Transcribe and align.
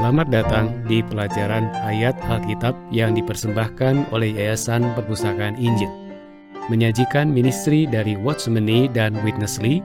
Selamat 0.00 0.32
datang 0.32 0.72
di 0.88 1.04
pelajaran 1.04 1.68
ayat 1.84 2.16
Alkitab 2.24 2.72
yang 2.88 3.12
dipersembahkan 3.12 4.08
oleh 4.16 4.32
Yayasan 4.32 4.96
Perpustakaan 4.96 5.60
Injil. 5.60 5.92
Menyajikan 6.72 7.28
ministry 7.28 7.84
dari 7.84 8.16
Watchmeni 8.16 8.88
dan 8.88 9.12
Witness 9.20 9.60
Lee, 9.60 9.84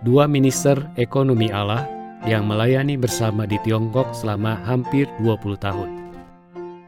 dua 0.00 0.24
minister 0.24 0.80
ekonomi 0.96 1.52
Allah 1.52 1.84
yang 2.24 2.48
melayani 2.48 2.96
bersama 2.96 3.44
di 3.44 3.60
Tiongkok 3.60 4.16
selama 4.16 4.56
hampir 4.64 5.04
20 5.20 5.60
tahun. 5.60 6.08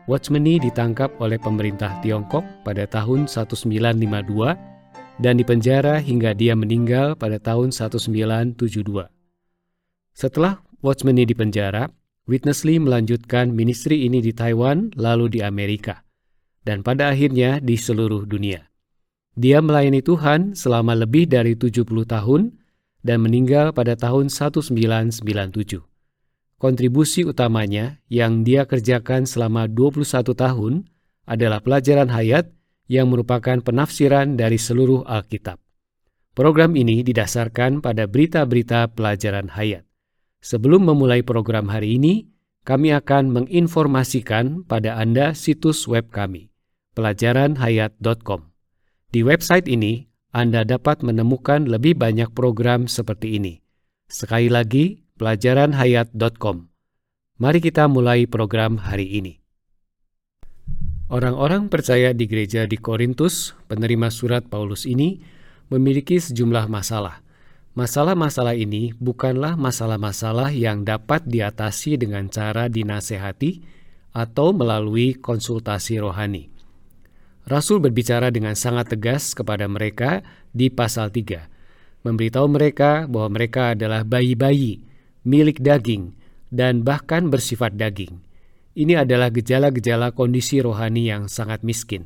Watchmeni 0.08 0.56
ditangkap 0.56 1.12
oleh 1.20 1.36
pemerintah 1.36 1.92
Tiongkok 2.00 2.64
pada 2.64 2.88
tahun 2.88 3.28
1952 3.28 5.20
dan 5.20 5.36
dipenjara 5.36 6.00
hingga 6.00 6.32
dia 6.32 6.56
meninggal 6.56 7.20
pada 7.20 7.36
tahun 7.36 7.68
1972. 7.68 8.56
Setelah 10.16 10.64
Watchmeni 10.80 11.28
dipenjara, 11.28 11.92
Witness 12.22 12.62
Lee 12.62 12.78
melanjutkan 12.78 13.50
ministry 13.50 14.06
ini 14.06 14.22
di 14.22 14.30
Taiwan 14.30 14.94
lalu 14.94 15.26
di 15.26 15.40
Amerika, 15.42 16.06
dan 16.62 16.86
pada 16.86 17.10
akhirnya 17.10 17.58
di 17.58 17.74
seluruh 17.74 18.30
dunia. 18.30 18.70
Dia 19.34 19.58
melayani 19.58 20.06
Tuhan 20.06 20.54
selama 20.54 20.94
lebih 20.94 21.26
dari 21.26 21.58
70 21.58 21.82
tahun 22.06 22.62
dan 23.02 23.26
meninggal 23.26 23.74
pada 23.74 23.98
tahun 23.98 24.30
1997. 24.30 25.82
Kontribusi 26.62 27.26
utamanya 27.26 27.98
yang 28.06 28.46
dia 28.46 28.70
kerjakan 28.70 29.26
selama 29.26 29.66
21 29.66 30.06
tahun 30.30 30.86
adalah 31.26 31.58
pelajaran 31.58 32.06
hayat 32.06 32.54
yang 32.86 33.10
merupakan 33.10 33.58
penafsiran 33.58 34.38
dari 34.38 34.62
seluruh 34.62 35.02
Alkitab. 35.10 35.58
Program 36.38 36.78
ini 36.78 37.02
didasarkan 37.02 37.82
pada 37.82 38.06
berita-berita 38.06 38.94
pelajaran 38.94 39.50
hayat. 39.50 39.82
Sebelum 40.42 40.90
memulai 40.90 41.22
program 41.22 41.70
hari 41.70 42.02
ini, 42.02 42.26
kami 42.66 42.90
akan 42.90 43.30
menginformasikan 43.30 44.66
pada 44.66 44.98
Anda 44.98 45.38
situs 45.38 45.86
web 45.86 46.10
kami, 46.10 46.50
pelajaranhayat.com. 46.98 48.50
Di 49.14 49.22
website 49.22 49.70
ini, 49.70 50.10
Anda 50.34 50.66
dapat 50.66 51.06
menemukan 51.06 51.70
lebih 51.70 51.94
banyak 51.94 52.34
program 52.34 52.90
seperti 52.90 53.38
ini. 53.38 53.62
Sekali 54.10 54.50
lagi, 54.50 55.06
pelajaranhayat.com. 55.14 56.56
Mari 57.38 57.58
kita 57.62 57.86
mulai 57.86 58.26
program 58.26 58.82
hari 58.82 59.14
ini. 59.14 59.38
Orang-orang 61.06 61.70
percaya 61.70 62.10
di 62.10 62.26
gereja 62.26 62.66
di 62.66 62.82
Korintus, 62.82 63.54
penerima 63.70 64.10
surat 64.10 64.42
Paulus 64.50 64.90
ini, 64.90 65.22
memiliki 65.70 66.18
sejumlah 66.18 66.66
masalah– 66.66 67.21
Masalah-masalah 67.72 68.52
ini 68.52 68.92
bukanlah 69.00 69.56
masalah-masalah 69.56 70.52
yang 70.52 70.84
dapat 70.84 71.24
diatasi 71.24 71.96
dengan 71.96 72.28
cara 72.28 72.68
dinasehati 72.68 73.64
atau 74.12 74.52
melalui 74.52 75.16
konsultasi 75.16 75.96
rohani. 75.96 76.52
Rasul 77.48 77.80
berbicara 77.80 78.28
dengan 78.28 78.52
sangat 78.52 78.92
tegas 78.92 79.32
kepada 79.32 79.64
mereka 79.72 80.20
di 80.52 80.68
pasal 80.68 81.08
3, 81.08 82.04
memberitahu 82.04 82.46
mereka 82.52 83.08
bahwa 83.08 83.40
mereka 83.40 83.72
adalah 83.72 84.04
bayi-bayi, 84.04 84.84
milik 85.24 85.64
daging, 85.64 86.12
dan 86.52 86.84
bahkan 86.84 87.32
bersifat 87.32 87.72
daging. 87.80 88.20
Ini 88.76 89.00
adalah 89.08 89.32
gejala-gejala 89.32 90.12
kondisi 90.12 90.60
rohani 90.60 91.08
yang 91.08 91.24
sangat 91.32 91.64
miskin. 91.64 92.04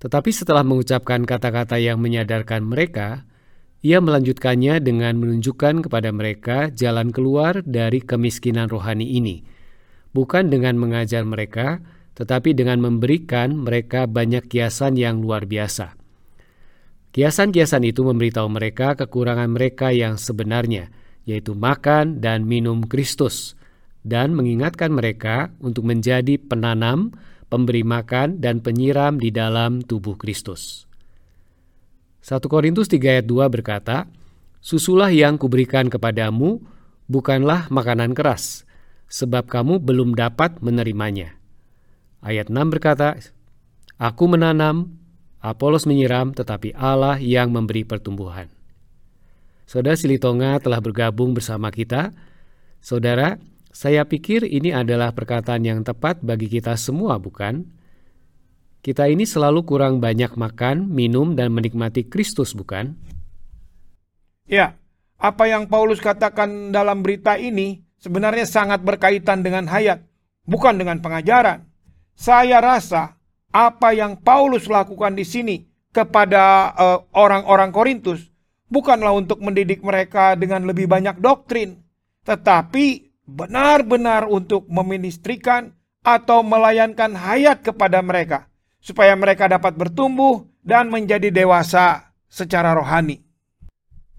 Tetapi 0.00 0.30
setelah 0.32 0.64
mengucapkan 0.64 1.22
kata-kata 1.22 1.76
yang 1.76 2.00
menyadarkan 2.00 2.64
mereka, 2.64 3.28
ia 3.82 3.98
melanjutkannya 3.98 4.78
dengan 4.78 5.18
menunjukkan 5.18 5.90
kepada 5.90 6.14
mereka 6.14 6.70
jalan 6.70 7.10
keluar 7.10 7.66
dari 7.66 7.98
kemiskinan 7.98 8.70
rohani 8.70 9.18
ini, 9.18 9.42
bukan 10.14 10.48
dengan 10.54 10.78
mengajar 10.78 11.26
mereka, 11.26 11.82
tetapi 12.14 12.54
dengan 12.54 12.78
memberikan 12.78 13.58
mereka 13.58 14.06
banyak 14.06 14.46
kiasan 14.46 14.94
yang 14.94 15.18
luar 15.18 15.50
biasa. 15.50 15.98
Kiasan-kiasan 17.12 17.84
itu 17.84 18.06
memberitahu 18.06 18.48
mereka 18.48 18.96
kekurangan 18.96 19.50
mereka 19.50 19.90
yang 19.92 20.16
sebenarnya, 20.16 20.88
yaitu 21.26 21.52
makan 21.52 22.22
dan 22.22 22.46
minum 22.46 22.86
Kristus, 22.86 23.58
dan 24.06 24.32
mengingatkan 24.32 24.94
mereka 24.94 25.50
untuk 25.58 25.90
menjadi 25.90 26.38
penanam, 26.38 27.12
pemberi 27.50 27.82
makan, 27.82 28.38
dan 28.38 28.62
penyiram 28.64 29.18
di 29.18 29.34
dalam 29.34 29.82
tubuh 29.84 30.16
Kristus. 30.16 30.86
1 32.22 32.38
Korintus 32.46 32.86
3 32.86 33.18
ayat 33.18 33.26
2 33.26 33.50
berkata, 33.50 34.06
Susulah 34.62 35.10
yang 35.10 35.42
kuberikan 35.42 35.90
kepadamu 35.90 36.62
bukanlah 37.10 37.66
makanan 37.66 38.14
keras, 38.14 38.62
sebab 39.10 39.50
kamu 39.50 39.82
belum 39.82 40.14
dapat 40.14 40.62
menerimanya. 40.62 41.34
Ayat 42.22 42.46
6 42.46 42.70
berkata, 42.70 43.18
Aku 43.98 44.30
menanam, 44.30 45.02
Apolos 45.42 45.90
menyiram, 45.90 46.30
tetapi 46.30 46.70
Allah 46.78 47.18
yang 47.18 47.50
memberi 47.50 47.82
pertumbuhan. 47.82 48.46
Saudara 49.66 49.98
Silitonga 49.98 50.62
telah 50.62 50.78
bergabung 50.78 51.34
bersama 51.34 51.74
kita. 51.74 52.14
Saudara, 52.78 53.42
saya 53.74 54.06
pikir 54.06 54.46
ini 54.46 54.70
adalah 54.70 55.10
perkataan 55.10 55.66
yang 55.66 55.82
tepat 55.82 56.22
bagi 56.22 56.46
kita 56.46 56.78
semua, 56.78 57.18
bukan? 57.18 57.66
Kita 58.82 59.06
ini 59.06 59.22
selalu 59.22 59.62
kurang 59.62 60.02
banyak 60.02 60.34
makan, 60.34 60.90
minum, 60.90 61.38
dan 61.38 61.54
menikmati 61.54 62.02
Kristus, 62.02 62.50
bukan? 62.50 62.98
Ya, 64.50 64.74
apa 65.22 65.46
yang 65.46 65.70
Paulus 65.70 66.02
katakan 66.02 66.74
dalam 66.74 66.98
berita 66.98 67.38
ini 67.38 67.78
sebenarnya 68.02 68.42
sangat 68.42 68.82
berkaitan 68.82 69.46
dengan 69.46 69.70
hayat, 69.70 70.02
bukan 70.50 70.82
dengan 70.82 70.98
pengajaran. 70.98 71.62
Saya 72.18 72.58
rasa 72.58 73.14
apa 73.54 73.94
yang 73.94 74.18
Paulus 74.18 74.66
lakukan 74.66 75.14
di 75.14 75.22
sini 75.22 75.62
kepada 75.94 76.74
eh, 76.74 76.98
orang-orang 77.14 77.70
uh, 77.70 77.74
Korintus 77.78 78.34
bukanlah 78.66 79.14
untuk 79.14 79.38
mendidik 79.46 79.78
mereka 79.86 80.34
dengan 80.34 80.66
lebih 80.66 80.90
banyak 80.90 81.22
doktrin, 81.22 81.78
tetapi 82.26 83.14
benar-benar 83.30 84.26
untuk 84.26 84.66
meministrikan 84.66 85.70
atau 86.02 86.42
melayankan 86.42 87.14
hayat 87.14 87.62
kepada 87.62 88.02
mereka 88.02 88.50
supaya 88.82 89.14
mereka 89.14 89.46
dapat 89.46 89.78
bertumbuh 89.78 90.44
dan 90.60 90.90
menjadi 90.90 91.30
dewasa 91.30 92.12
secara 92.26 92.74
rohani. 92.74 93.22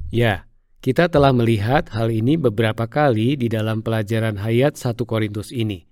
Ya, 0.09 0.47
kita 0.79 1.11
telah 1.11 1.35
melihat 1.35 1.91
hal 1.91 2.09
ini 2.09 2.39
beberapa 2.39 2.87
kali 2.87 3.35
di 3.35 3.51
dalam 3.51 3.83
pelajaran 3.83 4.39
hayat 4.39 4.79
1 4.79 5.03
Korintus 5.03 5.51
ini. 5.51 5.85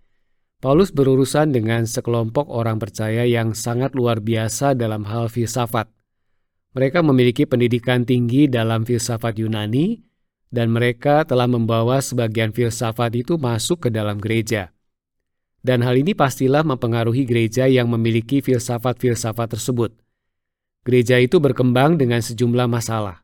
Paulus 0.61 0.93
berurusan 0.93 1.51
dengan 1.51 1.89
sekelompok 1.89 2.45
orang 2.47 2.77
percaya 2.77 3.25
yang 3.25 3.57
sangat 3.57 3.97
luar 3.97 4.21
biasa 4.21 4.77
dalam 4.77 5.03
hal 5.09 5.25
filsafat. 5.25 5.89
Mereka 6.77 7.01
memiliki 7.01 7.49
pendidikan 7.49 8.05
tinggi 8.05 8.45
dalam 8.45 8.85
filsafat 8.85 9.41
Yunani, 9.41 10.05
dan 10.53 10.69
mereka 10.69 11.25
telah 11.25 11.49
membawa 11.49 11.97
sebagian 12.03 12.53
filsafat 12.53 13.15
itu 13.17 13.41
masuk 13.41 13.87
ke 13.87 13.89
dalam 13.89 14.21
gereja. 14.21 14.69
Dan 15.61 15.85
hal 15.85 15.93
ini 16.01 16.17
pastilah 16.17 16.65
mempengaruhi 16.65 17.21
gereja 17.25 17.69
yang 17.69 17.85
memiliki 17.89 18.41
filsafat-filsafat 18.41 19.57
tersebut. 19.57 19.93
Gereja 20.81 21.21
itu 21.21 21.37
berkembang 21.37 22.01
dengan 22.01 22.25
sejumlah 22.25 22.65
masalah. 22.65 23.21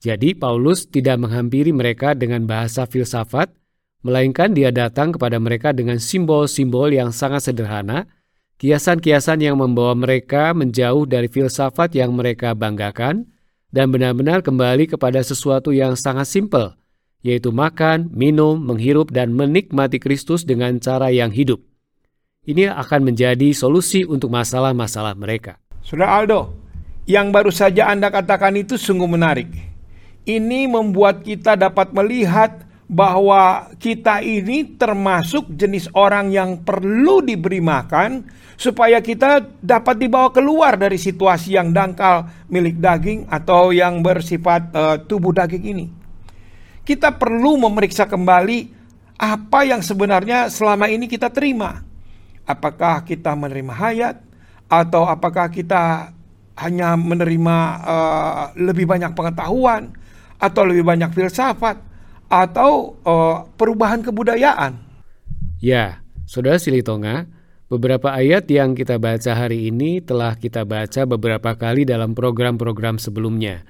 Jadi 0.00 0.32
Paulus 0.32 0.88
tidak 0.88 1.20
menghampiri 1.20 1.74
mereka 1.74 2.16
dengan 2.16 2.48
bahasa 2.48 2.88
filsafat, 2.88 3.52
melainkan 4.00 4.56
dia 4.56 4.72
datang 4.72 5.12
kepada 5.12 5.36
mereka 5.36 5.76
dengan 5.76 6.00
simbol-simbol 6.00 6.88
yang 6.88 7.12
sangat 7.12 7.50
sederhana, 7.50 8.08
kiasan-kiasan 8.56 9.44
yang 9.44 9.60
membawa 9.60 9.92
mereka 9.92 10.56
menjauh 10.56 11.04
dari 11.04 11.28
filsafat 11.28 11.92
yang 11.92 12.16
mereka 12.16 12.56
banggakan, 12.56 13.28
dan 13.68 13.92
benar-benar 13.92 14.40
kembali 14.40 14.88
kepada 14.88 15.20
sesuatu 15.20 15.74
yang 15.74 15.92
sangat 15.92 16.24
simpel, 16.24 16.72
yaitu 17.22 17.50
makan, 17.50 18.10
minum, 18.14 18.58
menghirup, 18.62 19.10
dan 19.10 19.34
menikmati 19.34 19.98
Kristus 19.98 20.46
dengan 20.46 20.78
cara 20.78 21.10
yang 21.10 21.34
hidup. 21.34 21.62
Ini 22.48 22.72
akan 22.72 23.12
menjadi 23.12 23.52
solusi 23.52 24.06
untuk 24.06 24.32
masalah-masalah 24.32 25.12
mereka. 25.18 25.60
Sudah 25.84 26.16
Aldo, 26.16 26.54
yang 27.04 27.28
baru 27.34 27.52
saja 27.52 27.90
Anda 27.90 28.08
katakan 28.08 28.56
itu 28.56 28.80
sungguh 28.80 29.08
menarik. 29.10 29.50
Ini 30.24 30.68
membuat 30.68 31.24
kita 31.24 31.56
dapat 31.56 31.92
melihat 31.92 32.64
bahwa 32.88 33.68
kita 33.76 34.24
ini 34.24 34.80
termasuk 34.80 35.52
jenis 35.52 35.92
orang 35.92 36.32
yang 36.32 36.64
perlu 36.64 37.20
diberi 37.20 37.60
makan 37.60 38.24
supaya 38.56 39.04
kita 39.04 39.44
dapat 39.60 40.00
dibawa 40.00 40.32
keluar 40.32 40.80
dari 40.80 40.96
situasi 40.96 41.60
yang 41.60 41.76
dangkal 41.76 42.24
milik 42.48 42.80
daging 42.80 43.28
atau 43.28 43.76
yang 43.76 44.00
bersifat 44.00 44.72
uh, 44.72 44.96
tubuh 45.04 45.36
daging 45.36 45.64
ini 45.68 45.97
kita 46.88 47.12
perlu 47.20 47.60
memeriksa 47.60 48.08
kembali 48.08 48.72
apa 49.20 49.60
yang 49.68 49.84
sebenarnya 49.84 50.48
selama 50.48 50.88
ini 50.88 51.04
kita 51.04 51.28
terima. 51.28 51.84
Apakah 52.48 53.04
kita 53.04 53.36
menerima 53.36 53.76
hayat 53.76 54.16
atau 54.72 55.04
apakah 55.04 55.52
kita 55.52 56.16
hanya 56.56 56.96
menerima 56.96 57.56
uh, 57.84 58.44
lebih 58.56 58.88
banyak 58.88 59.12
pengetahuan 59.12 59.92
atau 60.40 60.64
lebih 60.64 60.88
banyak 60.88 61.12
filsafat 61.12 61.76
atau 62.32 62.96
uh, 63.04 63.44
perubahan 63.60 64.00
kebudayaan. 64.00 64.80
Ya, 65.60 66.00
Saudara 66.24 66.56
Silitonga, 66.56 67.28
beberapa 67.68 68.16
ayat 68.16 68.48
yang 68.48 68.72
kita 68.72 68.96
baca 68.96 69.36
hari 69.36 69.68
ini 69.68 70.00
telah 70.00 70.40
kita 70.40 70.64
baca 70.64 71.04
beberapa 71.04 71.52
kali 71.52 71.84
dalam 71.84 72.16
program-program 72.16 72.96
sebelumnya. 72.96 73.60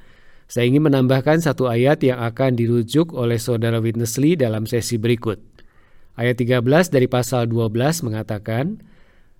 Saya 0.48 0.64
ingin 0.64 0.88
menambahkan 0.88 1.44
satu 1.44 1.68
ayat 1.68 2.00
yang 2.00 2.24
akan 2.24 2.56
dirujuk 2.56 3.12
oleh 3.12 3.36
Saudara 3.36 3.84
Witness 3.84 4.16
Lee 4.16 4.32
dalam 4.32 4.64
sesi 4.64 4.96
berikut. 4.96 5.36
Ayat 6.16 6.40
13 6.40 6.64
dari 6.88 7.04
pasal 7.04 7.52
12 7.52 8.08
mengatakan, 8.08 8.80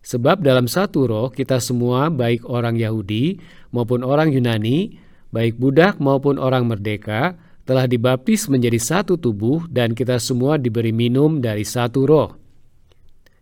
Sebab 0.05 0.45
dalam 0.45 0.69
satu 0.69 1.09
roh 1.09 1.33
kita 1.33 1.65
semua 1.65 2.13
baik 2.13 2.45
orang 2.45 2.77
Yahudi 2.77 3.41
maupun 3.73 4.05
orang 4.05 4.37
Yunani, 4.37 5.01
baik 5.33 5.57
budak 5.57 5.97
maupun 5.97 6.37
orang 6.37 6.69
merdeka, 6.69 7.41
telah 7.65 7.89
dibaptis 7.89 8.45
menjadi 8.53 8.77
satu 8.77 9.17
tubuh 9.17 9.65
dan 9.73 9.97
kita 9.97 10.21
semua 10.21 10.61
diberi 10.61 10.93
minum 10.93 11.41
dari 11.41 11.65
satu 11.65 12.05
roh. 12.05 12.37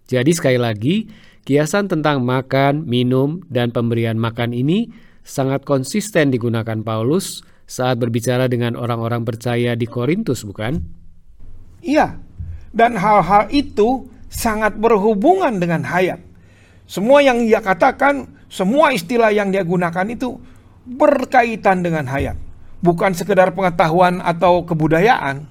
Jadi 0.07 0.31
sekali 0.31 0.59
lagi, 0.59 1.11
kiasan 1.43 1.91
tentang 1.91 2.23
makan, 2.23 2.87
minum, 2.87 3.43
dan 3.51 3.75
pemberian 3.75 4.15
makan 4.15 4.55
ini 4.55 4.87
sangat 5.27 5.67
konsisten 5.67 6.31
digunakan 6.31 6.79
Paulus 6.87 7.43
saat 7.67 7.99
berbicara 7.99 8.47
dengan 8.47 8.79
orang-orang 8.79 9.27
percaya 9.27 9.75
di 9.75 9.85
Korintus, 9.91 10.47
bukan? 10.47 10.79
Iya, 11.83 12.17
dan 12.71 12.95
hal-hal 12.95 13.51
itu 13.51 14.07
sangat 14.31 14.79
berhubungan 14.79 15.59
dengan 15.59 15.83
hayat. 15.83 16.23
Semua 16.87 17.19
yang 17.21 17.43
ia 17.43 17.59
katakan, 17.59 18.31
semua 18.47 18.95
istilah 18.95 19.35
yang 19.35 19.51
dia 19.51 19.67
gunakan 19.67 20.07
itu 20.07 20.39
berkaitan 20.87 21.83
dengan 21.83 22.07
hayat, 22.07 22.39
bukan 22.79 23.11
sekedar 23.11 23.51
pengetahuan 23.51 24.23
atau 24.23 24.63
kebudayaan. 24.63 25.51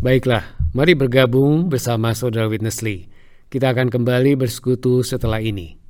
Baiklah, 0.00 0.44
mari 0.72 0.96
bergabung 0.96 1.68
bersama 1.68 2.16
Saudara 2.16 2.48
Witness 2.48 2.80
Lee. 2.80 3.12
Kita 3.52 3.76
akan 3.76 3.92
kembali 3.92 4.40
bersekutu 4.40 5.04
setelah 5.04 5.38
ini. 5.44 5.83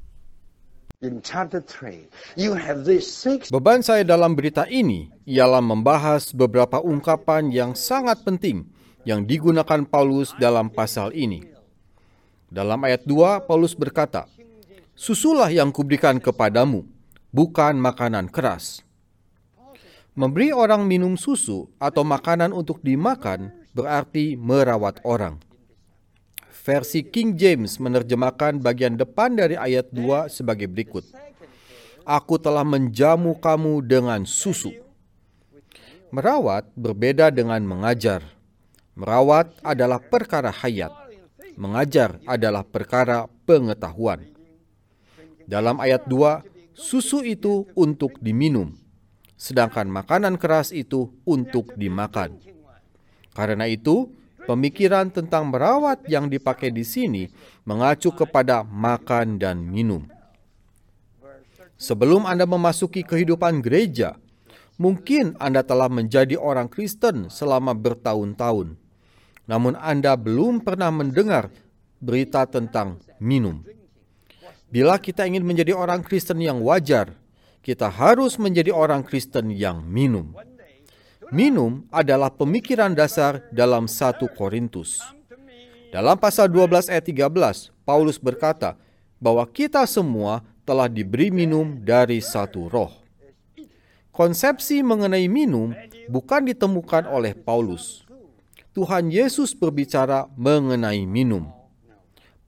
Beban 3.52 3.84
saya 3.84 4.02
dalam 4.04 4.32
berita 4.32 4.64
ini 4.64 5.12
ialah 5.28 5.60
membahas 5.60 6.32
beberapa 6.32 6.80
ungkapan 6.80 7.52
yang 7.52 7.76
sangat 7.76 8.24
penting 8.24 8.64
yang 9.04 9.28
digunakan 9.28 9.84
Paulus 9.84 10.32
dalam 10.40 10.72
pasal 10.72 11.12
ini. 11.12 11.44
Dalam 12.48 12.80
ayat 12.86 13.04
2, 13.04 13.44
Paulus 13.44 13.76
berkata, 13.76 14.24
Susulah 14.94 15.50
yang 15.50 15.74
kuberikan 15.74 16.22
kepadamu, 16.22 16.86
bukan 17.34 17.74
makanan 17.76 18.30
keras. 18.30 18.80
Memberi 20.14 20.54
orang 20.54 20.86
minum 20.86 21.18
susu 21.18 21.66
atau 21.82 22.06
makanan 22.06 22.54
untuk 22.54 22.78
dimakan 22.78 23.50
berarti 23.74 24.38
merawat 24.38 25.02
orang 25.02 25.42
versi 26.64 27.04
King 27.04 27.36
James 27.36 27.76
menerjemahkan 27.76 28.56
bagian 28.56 28.96
depan 28.96 29.36
dari 29.36 29.52
ayat 29.52 29.92
2 29.92 30.32
sebagai 30.32 30.64
berikut. 30.64 31.04
Aku 32.08 32.40
telah 32.40 32.64
menjamu 32.64 33.36
kamu 33.36 33.84
dengan 33.84 34.24
susu. 34.24 34.72
Merawat 36.08 36.64
berbeda 36.72 37.28
dengan 37.28 37.60
mengajar. 37.68 38.24
Merawat 38.96 39.52
adalah 39.60 40.00
perkara 40.00 40.48
hayat. 40.48 40.92
Mengajar 41.60 42.16
adalah 42.24 42.64
perkara 42.64 43.28
pengetahuan. 43.44 44.24
Dalam 45.44 45.76
ayat 45.76 46.08
2, 46.08 46.40
susu 46.72 47.20
itu 47.20 47.68
untuk 47.76 48.16
diminum, 48.24 48.72
sedangkan 49.36 49.84
makanan 49.84 50.40
keras 50.40 50.72
itu 50.72 51.12
untuk 51.28 51.76
dimakan. 51.76 52.40
Karena 53.36 53.68
itu, 53.68 54.08
Pemikiran 54.44 55.08
tentang 55.08 55.48
merawat 55.48 56.04
yang 56.04 56.28
dipakai 56.28 56.68
di 56.68 56.84
sini 56.84 57.32
mengacu 57.64 58.12
kepada 58.12 58.60
makan 58.60 59.40
dan 59.40 59.64
minum. 59.64 60.04
Sebelum 61.80 62.28
Anda 62.28 62.44
memasuki 62.44 63.00
kehidupan 63.02 63.64
gereja, 63.64 64.20
mungkin 64.76 65.32
Anda 65.40 65.64
telah 65.64 65.88
menjadi 65.88 66.36
orang 66.36 66.68
Kristen 66.68 67.32
selama 67.32 67.72
bertahun-tahun. 67.72 68.76
Namun 69.48 69.74
Anda 69.80 70.16
belum 70.16 70.60
pernah 70.60 70.92
mendengar 70.92 71.48
berita 72.00 72.44
tentang 72.44 73.00
minum. 73.16 73.64
Bila 74.68 75.00
kita 75.00 75.24
ingin 75.24 75.44
menjadi 75.44 75.72
orang 75.72 76.04
Kristen 76.04 76.40
yang 76.44 76.60
wajar, 76.60 77.16
kita 77.64 77.88
harus 77.88 78.36
menjadi 78.36 78.76
orang 78.76 79.00
Kristen 79.00 79.48
yang 79.48 79.80
minum. 79.80 80.36
Minum 81.32 81.88
adalah 81.88 82.28
pemikiran 82.28 82.92
dasar 82.92 83.40
dalam 83.54 83.88
satu 83.88 84.28
Korintus. 84.28 85.00
Dalam 85.94 86.18
pasal 86.18 86.50
12 86.50 86.90
ayat 86.90 87.06
13, 87.06 87.70
Paulus 87.86 88.18
berkata 88.18 88.74
bahwa 89.22 89.46
kita 89.46 89.86
semua 89.86 90.42
telah 90.66 90.90
diberi 90.90 91.30
minum 91.30 91.78
dari 91.80 92.18
satu 92.18 92.66
roh. 92.66 92.92
Konsepsi 94.10 94.82
mengenai 94.82 95.30
minum 95.30 95.72
bukan 96.10 96.44
ditemukan 96.50 97.06
oleh 97.08 97.32
Paulus. 97.32 98.02
Tuhan 98.74 99.08
Yesus 99.08 99.54
berbicara 99.54 100.26
mengenai 100.34 101.06
minum. 101.06 101.46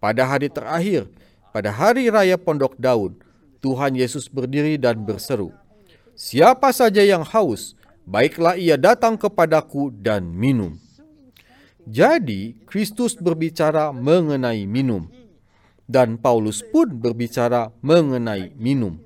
Pada 0.03 0.27
hari 0.27 0.51
terakhir, 0.51 1.07
pada 1.55 1.71
hari 1.71 2.11
raya 2.11 2.35
Pondok 2.35 2.75
Daud, 2.77 3.23
Tuhan 3.63 3.95
Yesus 3.95 4.27
berdiri 4.27 4.75
dan 4.77 5.07
berseru, 5.07 5.55
"Siapa 6.19 6.71
saja 6.75 7.03
yang 7.03 7.23
haus, 7.23 7.79
baiklah 8.07 8.55
ia 8.55 8.79
datang 8.79 9.19
kepadaku 9.19 9.91
dan 9.91 10.31
minum. 10.31 10.79
Jadi, 11.87 12.57
Kristus 12.67 13.15
berbicara 13.15 13.95
mengenai 13.95 14.67
minum, 14.67 15.07
dan 15.87 16.19
Paulus 16.19 16.63
pun 16.63 16.91
berbicara 16.91 17.71
mengenai 17.79 18.51
minum. 18.59 18.99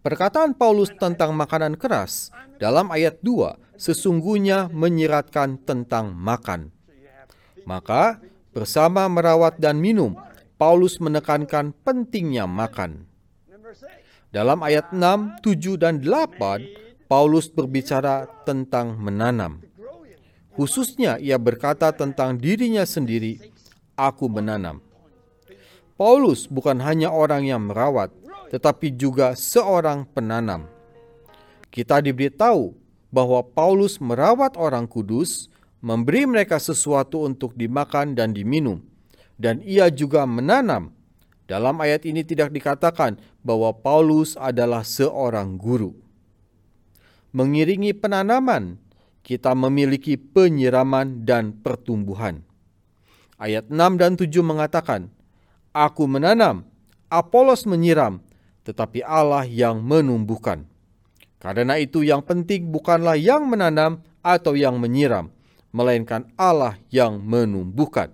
Perkataan 0.00 0.56
Paulus 0.56 0.88
tentang 0.96 1.36
makanan 1.36 1.76
keras 1.76 2.32
dalam 2.56 2.88
ayat 2.88 3.20
2 3.20 3.76
sesungguhnya 3.76 4.72
menyiratkan 4.72 5.60
tentang 5.68 6.16
makan. 6.16 6.72
Maka, 7.68 8.16
bersama 8.56 9.04
merawat 9.12 9.60
dan 9.60 9.76
minum, 9.76 10.16
Paulus 10.56 10.96
menekankan 10.96 11.76
pentingnya 11.84 12.48
makan. 12.48 13.04
Dalam 14.32 14.64
ayat 14.64 14.96
6, 14.96 15.44
7, 15.44 15.76
dan 15.76 16.00
8, 16.00 16.87
Paulus 17.08 17.48
berbicara 17.48 18.28
tentang 18.44 18.92
menanam. 19.00 19.64
Khususnya 20.52 21.16
ia 21.16 21.40
berkata 21.40 21.88
tentang 21.88 22.36
dirinya 22.36 22.84
sendiri, 22.84 23.40
aku 23.96 24.28
menanam. 24.28 24.84
Paulus 25.96 26.44
bukan 26.44 26.76
hanya 26.84 27.08
orang 27.08 27.48
yang 27.48 27.64
merawat, 27.64 28.12
tetapi 28.52 28.92
juga 28.92 29.32
seorang 29.32 30.04
penanam. 30.04 30.68
Kita 31.72 32.04
diberitahu 32.04 32.76
bahwa 33.08 33.40
Paulus 33.40 33.96
merawat 34.04 34.60
orang 34.60 34.84
kudus, 34.84 35.48
memberi 35.80 36.28
mereka 36.28 36.60
sesuatu 36.60 37.24
untuk 37.24 37.56
dimakan 37.56 38.12
dan 38.12 38.36
diminum, 38.36 38.84
dan 39.40 39.64
ia 39.64 39.88
juga 39.88 40.28
menanam. 40.28 40.92
Dalam 41.48 41.80
ayat 41.80 42.04
ini 42.04 42.20
tidak 42.20 42.52
dikatakan 42.52 43.16
bahwa 43.40 43.72
Paulus 43.72 44.36
adalah 44.36 44.84
seorang 44.84 45.56
guru 45.56 46.07
mengiringi 47.32 47.92
penanaman, 47.92 48.80
kita 49.28 49.52
memiliki 49.52 50.16
penyiraman 50.16 51.28
dan 51.28 51.52
pertumbuhan. 51.52 52.40
Ayat 53.36 53.68
6 53.68 54.00
dan 54.00 54.16
7 54.16 54.24
mengatakan, 54.40 55.12
Aku 55.76 56.08
menanam, 56.08 56.64
Apolos 57.12 57.68
menyiram, 57.68 58.24
tetapi 58.64 59.04
Allah 59.04 59.44
yang 59.44 59.84
menumbuhkan. 59.84 60.64
Karena 61.38 61.78
itu 61.78 62.02
yang 62.02 62.24
penting 62.24 62.72
bukanlah 62.72 63.14
yang 63.14 63.46
menanam 63.46 64.02
atau 64.24 64.58
yang 64.58 64.80
menyiram, 64.80 65.30
melainkan 65.70 66.26
Allah 66.34 66.76
yang 66.90 67.22
menumbuhkan. 67.22 68.10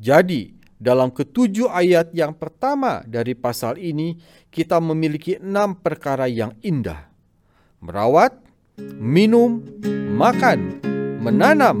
Jadi, 0.00 0.56
dalam 0.80 1.12
ketujuh 1.12 1.68
ayat 1.70 2.10
yang 2.16 2.32
pertama 2.34 3.04
dari 3.04 3.36
pasal 3.36 3.76
ini, 3.76 4.16
kita 4.48 4.80
memiliki 4.80 5.36
enam 5.38 5.76
perkara 5.76 6.24
yang 6.26 6.56
indah 6.64 7.13
merawat, 7.82 8.36
minum, 8.98 9.62
makan, 10.14 10.78
menanam, 11.22 11.78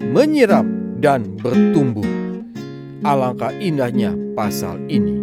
menyiram, 0.00 0.96
dan 1.02 1.36
bertumbuh. 1.40 2.06
Alangkah 3.04 3.52
indahnya 3.60 4.16
pasal 4.32 4.80
ini. 4.88 5.20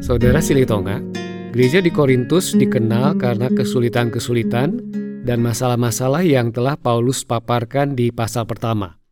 Saudara 0.00 0.38
Silitonga, 0.38 1.02
gereja 1.50 1.82
di 1.82 1.90
Korintus 1.90 2.54
dikenal 2.54 3.18
karena 3.18 3.50
kesulitan-kesulitan 3.50 4.80
dan 5.26 5.42
masalah-masalah 5.42 6.22
yang 6.22 6.54
telah 6.54 6.78
Paulus 6.78 7.26
paparkan 7.26 7.98
di 7.98 8.14
pasal 8.14 8.46
pertama. 8.46 9.02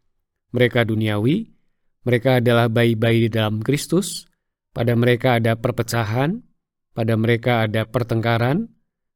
Mereka 0.54 0.86
duniawi, 0.86 1.50
mereka 2.06 2.38
adalah 2.38 2.70
bayi-bayi 2.70 3.26
di 3.26 3.30
dalam 3.34 3.58
Kristus, 3.58 4.30
pada 4.70 4.94
mereka 4.94 5.42
ada 5.42 5.58
perpecahan, 5.58 6.38
pada 6.94 7.18
mereka 7.18 7.66
ada 7.66 7.84
pertengkaran, 7.84 8.70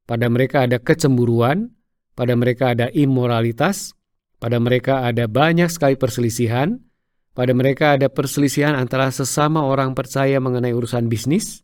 pada 0.05 0.27
mereka 0.27 0.67
ada 0.67 0.83
kecemburuan, 0.83 1.73
pada 2.19 2.35
mereka 2.35 2.75
ada 2.75 2.91
imoralitas, 2.91 3.95
Pada 4.39 4.63
mereka 4.63 5.03
ada 5.03 5.27
banyak 5.27 5.67
sekali 5.67 5.99
perselisihan. 5.99 6.79
Pada 7.35 7.55
mereka 7.55 7.95
ada 7.99 8.07
perselisihan 8.11 8.75
antara 8.75 9.11
sesama 9.11 9.67
orang 9.67 9.95
percaya 9.99 10.39
mengenai 10.39 10.75
urusan 10.75 11.11
bisnis. 11.11 11.63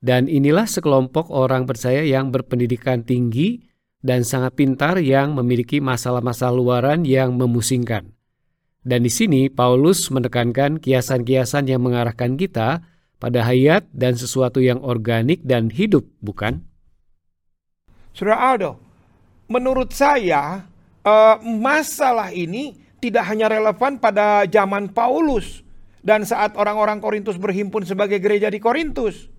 Dan 0.00 0.28
inilah 0.28 0.68
sekelompok 0.68 1.32
orang 1.32 1.64
percaya 1.64 2.04
yang 2.04 2.28
berpendidikan 2.28 3.04
tinggi 3.04 3.64
dan 4.02 4.28
sangat 4.28 4.58
pintar 4.58 4.98
yang 4.98 5.32
memiliki 5.32 5.78
masalah-masalah 5.78 6.52
luaran 6.52 7.00
yang 7.06 7.38
memusingkan. 7.38 8.12
Dan 8.82 9.06
di 9.06 9.12
sini 9.12 9.46
Paulus 9.46 10.10
menekankan 10.10 10.82
kiasan-kiasan 10.82 11.70
yang 11.70 11.86
mengarahkan 11.86 12.34
kita 12.34 12.82
pada 13.22 13.46
hayat 13.46 13.86
dan 13.94 14.18
sesuatu 14.18 14.58
yang 14.58 14.82
organik 14.82 15.46
dan 15.46 15.70
hidup, 15.70 16.02
bukan? 16.18 16.66
Saudara 18.10 18.50
Aldo, 18.50 18.82
menurut 19.46 19.94
saya 19.94 20.66
uh, 21.06 21.38
masalah 21.38 22.34
ini 22.34 22.74
tidak 22.98 23.30
hanya 23.30 23.46
relevan 23.46 24.02
pada 24.02 24.42
zaman 24.50 24.90
Paulus 24.90 25.62
dan 26.02 26.26
saat 26.26 26.58
orang-orang 26.58 26.98
Korintus 26.98 27.38
berhimpun 27.38 27.86
sebagai 27.86 28.18
gereja 28.18 28.50
di 28.50 28.58
Korintus. 28.58 29.30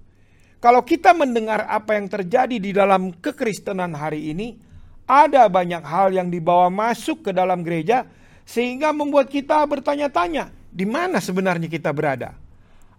Kalau 0.63 0.79
kita 0.87 1.11
mendengar 1.11 1.67
apa 1.67 1.99
yang 1.99 2.07
terjadi 2.07 2.55
di 2.55 2.71
dalam 2.71 3.11
kekristenan 3.19 3.91
hari 3.99 4.31
ini, 4.31 4.55
ada 5.03 5.51
banyak 5.51 5.83
hal 5.83 6.15
yang 6.15 6.31
dibawa 6.31 6.71
masuk 6.71 7.27
ke 7.27 7.31
dalam 7.35 7.59
gereja 7.67 8.07
sehingga 8.47 8.95
membuat 8.95 9.27
kita 9.27 9.59
bertanya-tanya, 9.67 10.55
di 10.71 10.87
mana 10.87 11.19
sebenarnya 11.19 11.67
kita 11.67 11.91
berada? 11.91 12.42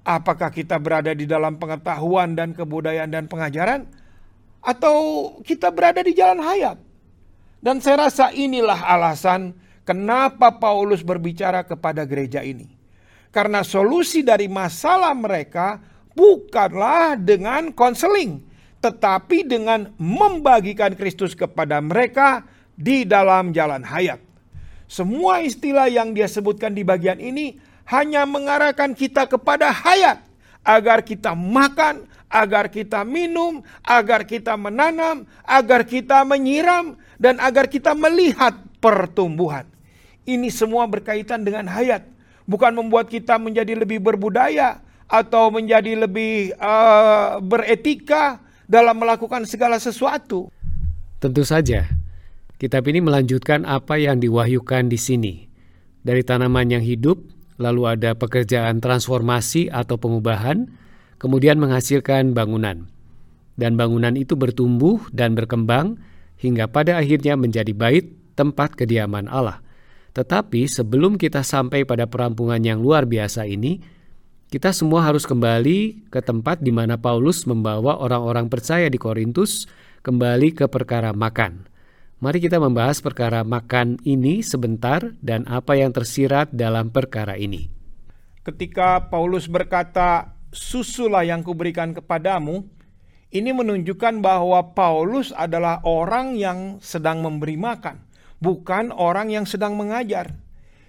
Apakah 0.05 0.53
kita 0.53 0.77
berada 0.77 1.17
di 1.17 1.25
dalam 1.25 1.57
pengetahuan 1.57 2.37
dan 2.37 2.53
kebudayaan 2.53 3.09
dan 3.09 3.25
pengajaran 3.25 3.89
atau 4.61 4.97
kita 5.41 5.73
berada 5.73 6.05
di 6.05 6.13
jalan 6.13 6.45
hayat? 6.45 6.77
Dan 7.65 7.81
saya 7.81 8.13
rasa 8.13 8.29
inilah 8.29 8.85
alasan 8.85 9.57
kenapa 9.89 10.61
Paulus 10.61 11.01
berbicara 11.01 11.65
kepada 11.65 12.05
gereja 12.05 12.45
ini. 12.45 12.69
Karena 13.33 13.65
solusi 13.65 14.21
dari 14.21 14.45
masalah 14.45 15.17
mereka 15.17 15.81
bukanlah 16.13 17.17
dengan 17.17 17.73
konseling, 17.73 18.45
tetapi 18.85 19.49
dengan 19.49 19.89
membagikan 19.97 20.93
Kristus 20.93 21.33
kepada 21.33 21.81
mereka 21.81 22.45
di 22.77 23.09
dalam 23.09 23.57
jalan 23.57 23.81
hayat. 23.81 24.21
Semua 24.85 25.41
istilah 25.41 25.89
yang 25.89 26.13
dia 26.13 26.29
sebutkan 26.29 26.77
di 26.77 26.85
bagian 26.85 27.17
ini 27.17 27.57
hanya 27.89 28.25
mengarahkan 28.25 28.97
kita 28.97 29.29
kepada 29.29 29.69
hayat 29.73 30.21
agar 30.65 31.05
kita 31.05 31.37
makan, 31.37 32.09
agar 32.33 32.73
kita 32.73 33.05
minum, 33.05 33.61
agar 33.85 34.25
kita 34.25 34.57
menanam, 34.57 35.29
agar 35.45 35.85
kita 35.85 36.25
menyiram 36.25 36.97
dan 37.21 37.37
agar 37.39 37.69
kita 37.69 37.93
melihat 37.93 38.57
pertumbuhan. 38.81 39.69
Ini 40.25 40.49
semua 40.49 40.89
berkaitan 40.89 41.45
dengan 41.45 41.69
hayat, 41.69 42.09
bukan 42.49 42.73
membuat 42.73 43.13
kita 43.13 43.37
menjadi 43.37 43.77
lebih 43.77 44.01
berbudaya 44.01 44.81
atau 45.05 45.53
menjadi 45.53 46.09
lebih 46.09 46.57
uh, 46.57 47.39
beretika 47.45 48.41
dalam 48.65 48.97
melakukan 48.97 49.45
segala 49.45 49.77
sesuatu. 49.77 50.49
Tentu 51.21 51.45
saja, 51.45 51.85
kitab 52.57 52.89
ini 52.89 53.05
melanjutkan 53.05 53.69
apa 53.69 54.01
yang 54.01 54.17
diwahyukan 54.17 54.89
di 54.89 54.97
sini. 54.97 55.35
Dari 56.05 56.21
tanaman 56.25 56.69
yang 56.69 56.85
hidup, 56.85 57.34
lalu 57.57 57.91
ada 57.91 58.17
pekerjaan 58.19 58.83
transformasi 58.83 59.71
atau 59.71 59.99
pengubahan, 59.99 60.67
kemudian 61.23 61.59
menghasilkan 61.59 62.35
bangunan. 62.35 62.91
Dan 63.55 63.79
bangunan 63.79 64.19
itu 64.19 64.35
bertumbuh 64.35 64.99
dan 65.15 65.39
berkembang 65.39 66.03
hingga 66.43 66.67
pada 66.67 66.99
akhirnya 66.99 67.39
menjadi 67.39 67.71
bait 67.71 68.11
tempat 68.35 68.75
kediaman 68.75 69.31
Allah. 69.31 69.63
Tetapi 70.15 70.67
sebelum 70.71 71.19
kita 71.19 71.43
sampai 71.43 71.87
pada 71.87 72.07
perampungan 72.07 72.63
yang 72.63 72.83
luar 72.83 73.07
biasa 73.07 73.47
ini, 73.47 73.83
kita 74.51 74.71
semua 74.71 75.03
harus 75.03 75.27
kembali 75.27 76.11
ke 76.11 76.23
tempat 76.23 76.63
di 76.63 76.71
mana 76.71 76.95
Paulus 76.95 77.43
membawa 77.47 77.99
orang-orang 77.99 78.47
percaya 78.47 78.87
di 78.87 78.99
Korintus 78.99 79.67
kembali 80.07 80.55
ke 80.55 80.71
perkara 80.71 81.11
makan. 81.11 81.67
Mari 82.25 82.41
kita 82.41 82.57
membahas 82.57 83.05
perkara 83.05 83.45
makan 83.45 84.01
ini 84.01 84.41
sebentar 84.41 85.13
dan 85.21 85.45
apa 85.45 85.77
yang 85.77 85.93
tersirat 85.93 86.49
dalam 86.57 86.89
perkara 86.89 87.37
ini. 87.37 87.69
Ketika 88.41 89.13
Paulus 89.13 89.45
berkata, 89.45 90.33
"Susulah 90.49 91.21
yang 91.29 91.45
kuberikan 91.45 91.93
kepadamu," 91.93 92.65
ini 93.29 93.53
menunjukkan 93.53 94.25
bahwa 94.25 94.73
Paulus 94.73 95.37
adalah 95.37 95.85
orang 95.85 96.33
yang 96.41 96.81
sedang 96.81 97.21
memberi 97.21 97.61
makan, 97.61 98.01
bukan 98.41 98.89
orang 98.89 99.29
yang 99.29 99.45
sedang 99.45 99.77
mengajar. 99.77 100.33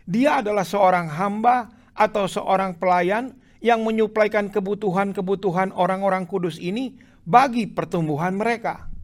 Dia 0.07 0.39
adalah 0.39 0.63
seorang 0.63 1.19
hamba 1.19 1.67
atau 1.99 2.31
seorang 2.31 2.79
pelayan 2.79 3.35
yang 3.59 3.83
menyuplaikan 3.83 4.47
kebutuhan-kebutuhan 4.55 5.75
orang-orang 5.75 6.31
kudus 6.31 6.63
ini 6.63 6.95
bagi 7.27 7.67
pertumbuhan 7.67 8.39
mereka. 8.39 8.94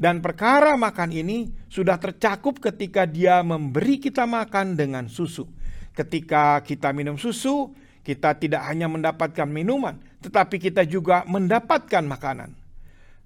Dan 0.00 0.24
perkara 0.24 0.80
makan 0.80 1.12
ini 1.12 1.52
sudah 1.68 2.00
tercakup 2.00 2.56
ketika 2.56 3.04
dia 3.04 3.44
memberi 3.44 4.00
kita 4.00 4.24
makan 4.24 4.72
dengan 4.72 5.12
susu. 5.12 5.44
Ketika 5.92 6.64
kita 6.64 6.96
minum 6.96 7.20
susu, 7.20 7.76
kita 8.00 8.32
tidak 8.40 8.64
hanya 8.64 8.88
mendapatkan 8.88 9.44
minuman, 9.44 10.00
tetapi 10.24 10.56
kita 10.56 10.88
juga 10.88 11.28
mendapatkan 11.28 12.00
makanan 12.00 12.56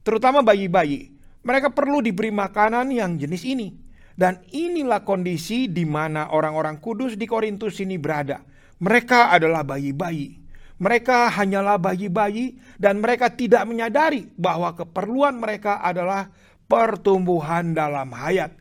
terutama 0.05 0.45
bayi-bayi. 0.45 1.11
Mereka 1.43 1.73
perlu 1.73 2.05
diberi 2.05 2.31
makanan 2.31 2.93
yang 2.93 3.17
jenis 3.17 3.43
ini. 3.43 3.69
Dan 4.15 4.39
inilah 4.55 5.03
kondisi 5.03 5.67
di 5.67 5.83
mana 5.83 6.31
orang-orang 6.31 6.79
kudus 6.79 7.19
di 7.19 7.27
Korintus 7.27 7.83
ini 7.83 7.99
berada. 7.99 8.47
Mereka 8.79 9.35
adalah 9.35 9.67
bayi-bayi. 9.67 10.39
Mereka 10.79 11.35
hanyalah 11.35 11.83
bayi-bayi 11.83 12.55
dan 12.79 13.03
mereka 13.03 13.35
tidak 13.35 13.67
menyadari 13.67 14.31
bahwa 14.39 14.71
keperluan 14.79 15.35
mereka 15.35 15.83
adalah 15.83 16.31
pertumbuhan 16.67 17.77
dalam 17.77 18.13
hayat. 18.15 18.55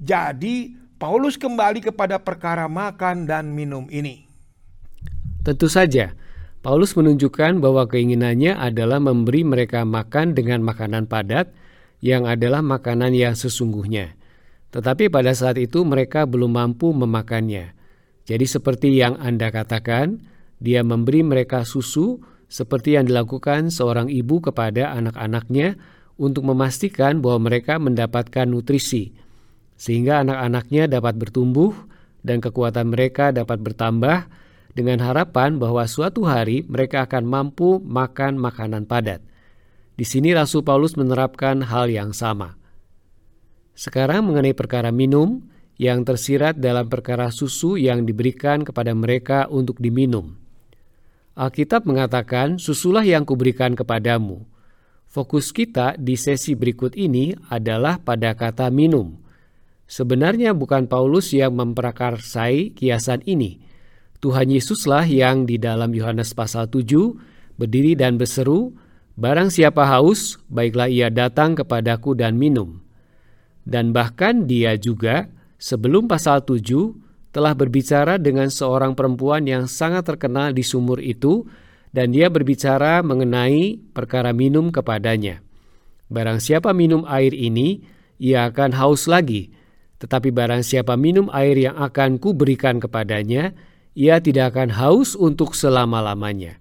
Jadi, 0.00 0.74
Paulus 1.00 1.40
kembali 1.40 1.80
kepada 1.80 2.20
perkara 2.20 2.68
makan 2.68 3.24
dan 3.24 3.52
minum 3.56 3.88
ini. 3.88 4.28
Tentu 5.40 5.72
saja, 5.72 6.12
Paulus 6.60 6.92
menunjukkan 6.92 7.64
bahwa 7.64 7.88
keinginannya 7.88 8.52
adalah 8.52 9.00
memberi 9.00 9.40
mereka 9.40 9.80
makan 9.88 10.36
dengan 10.36 10.60
makanan 10.60 11.08
padat 11.08 11.48
yang 12.04 12.28
adalah 12.28 12.60
makanan 12.60 13.16
yang 13.16 13.32
sesungguhnya. 13.32 14.12
Tetapi 14.70 15.08
pada 15.08 15.32
saat 15.32 15.56
itu 15.56 15.82
mereka 15.88 16.28
belum 16.28 16.52
mampu 16.52 16.92
memakannya. 16.92 17.72
Jadi 18.28 18.44
seperti 18.44 19.00
yang 19.00 19.16
Anda 19.16 19.48
katakan, 19.48 20.20
dia 20.60 20.84
memberi 20.84 21.24
mereka 21.24 21.64
susu 21.64 22.20
seperti 22.52 23.00
yang 23.00 23.08
dilakukan 23.08 23.72
seorang 23.72 24.12
ibu 24.12 24.44
kepada 24.44 24.92
anak-anaknya 24.92 25.80
untuk 26.20 26.44
memastikan 26.44 27.24
bahwa 27.24 27.48
mereka 27.48 27.80
mendapatkan 27.80 28.44
nutrisi, 28.44 29.16
sehingga 29.80 30.20
anak-anaknya 30.20 30.92
dapat 30.92 31.16
bertumbuh 31.16 31.72
dan 32.20 32.44
kekuatan 32.44 32.92
mereka 32.92 33.32
dapat 33.32 33.56
bertambah 33.64 34.28
dengan 34.76 35.00
harapan 35.00 35.56
bahwa 35.56 35.88
suatu 35.88 36.28
hari 36.28 36.68
mereka 36.68 37.08
akan 37.08 37.24
mampu 37.24 37.80
makan 37.80 38.36
makanan 38.36 38.84
padat. 38.84 39.24
Di 39.96 40.04
sini 40.04 40.36
Rasul 40.36 40.60
Paulus 40.60 41.00
menerapkan 41.00 41.64
hal 41.64 41.88
yang 41.88 42.12
sama. 42.12 42.60
Sekarang 43.72 44.28
mengenai 44.28 44.52
perkara 44.52 44.92
minum 44.92 45.40
yang 45.80 46.04
tersirat 46.04 46.60
dalam 46.60 46.92
perkara 46.92 47.32
susu 47.32 47.80
yang 47.80 48.04
diberikan 48.04 48.60
kepada 48.60 48.92
mereka 48.92 49.48
untuk 49.48 49.80
diminum. 49.80 50.36
Alkitab 51.32 51.88
mengatakan, 51.88 52.60
"Susulah 52.60 53.00
yang 53.00 53.24
kuberikan 53.24 53.72
kepadamu." 53.72 54.44
Fokus 55.10 55.50
kita 55.50 55.98
di 55.98 56.14
sesi 56.14 56.54
berikut 56.54 56.94
ini 56.94 57.34
adalah 57.50 57.98
pada 57.98 58.30
kata 58.38 58.70
minum. 58.70 59.18
Sebenarnya 59.90 60.54
bukan 60.54 60.86
Paulus 60.86 61.34
yang 61.34 61.58
memprakarsai 61.58 62.78
kiasan 62.78 63.26
ini, 63.26 63.58
Tuhan 64.22 64.54
Yesuslah 64.54 65.02
yang 65.10 65.50
di 65.50 65.58
dalam 65.58 65.90
Yohanes 65.90 66.30
pasal 66.30 66.70
7 66.70 67.58
berdiri 67.58 67.98
dan 67.98 68.22
berseru, 68.22 68.70
Barang 69.18 69.50
siapa 69.50 69.82
haus, 69.90 70.38
baiklah 70.46 70.86
ia 70.86 71.10
datang 71.10 71.58
kepadaku 71.58 72.14
dan 72.14 72.38
minum. 72.38 72.78
Dan 73.66 73.90
bahkan 73.90 74.46
dia 74.46 74.78
juga 74.78 75.26
sebelum 75.58 76.06
pasal 76.06 76.46
7 76.46 77.34
telah 77.34 77.58
berbicara 77.58 78.14
dengan 78.14 78.46
seorang 78.46 78.94
perempuan 78.94 79.42
yang 79.42 79.66
sangat 79.66 80.06
terkenal 80.06 80.54
di 80.54 80.62
sumur 80.62 81.02
itu 81.02 81.50
dan 81.90 82.14
dia 82.14 82.30
berbicara 82.30 83.02
mengenai 83.02 83.78
perkara 83.94 84.30
minum 84.30 84.70
kepadanya. 84.70 85.42
Barang 86.10 86.42
siapa 86.42 86.74
minum 86.74 87.06
air 87.06 87.34
ini, 87.34 87.82
ia 88.18 88.50
akan 88.50 88.74
haus 88.74 89.06
lagi. 89.06 89.54
Tetapi 90.02 90.32
barang 90.32 90.66
siapa 90.66 90.96
minum 90.98 91.30
air 91.30 91.54
yang 91.54 91.76
akan 91.78 92.18
kuberikan 92.18 92.82
kepadanya, 92.82 93.54
ia 93.94 94.18
tidak 94.22 94.56
akan 94.56 94.74
haus 94.74 95.14
untuk 95.14 95.54
selama-lamanya. 95.54 96.58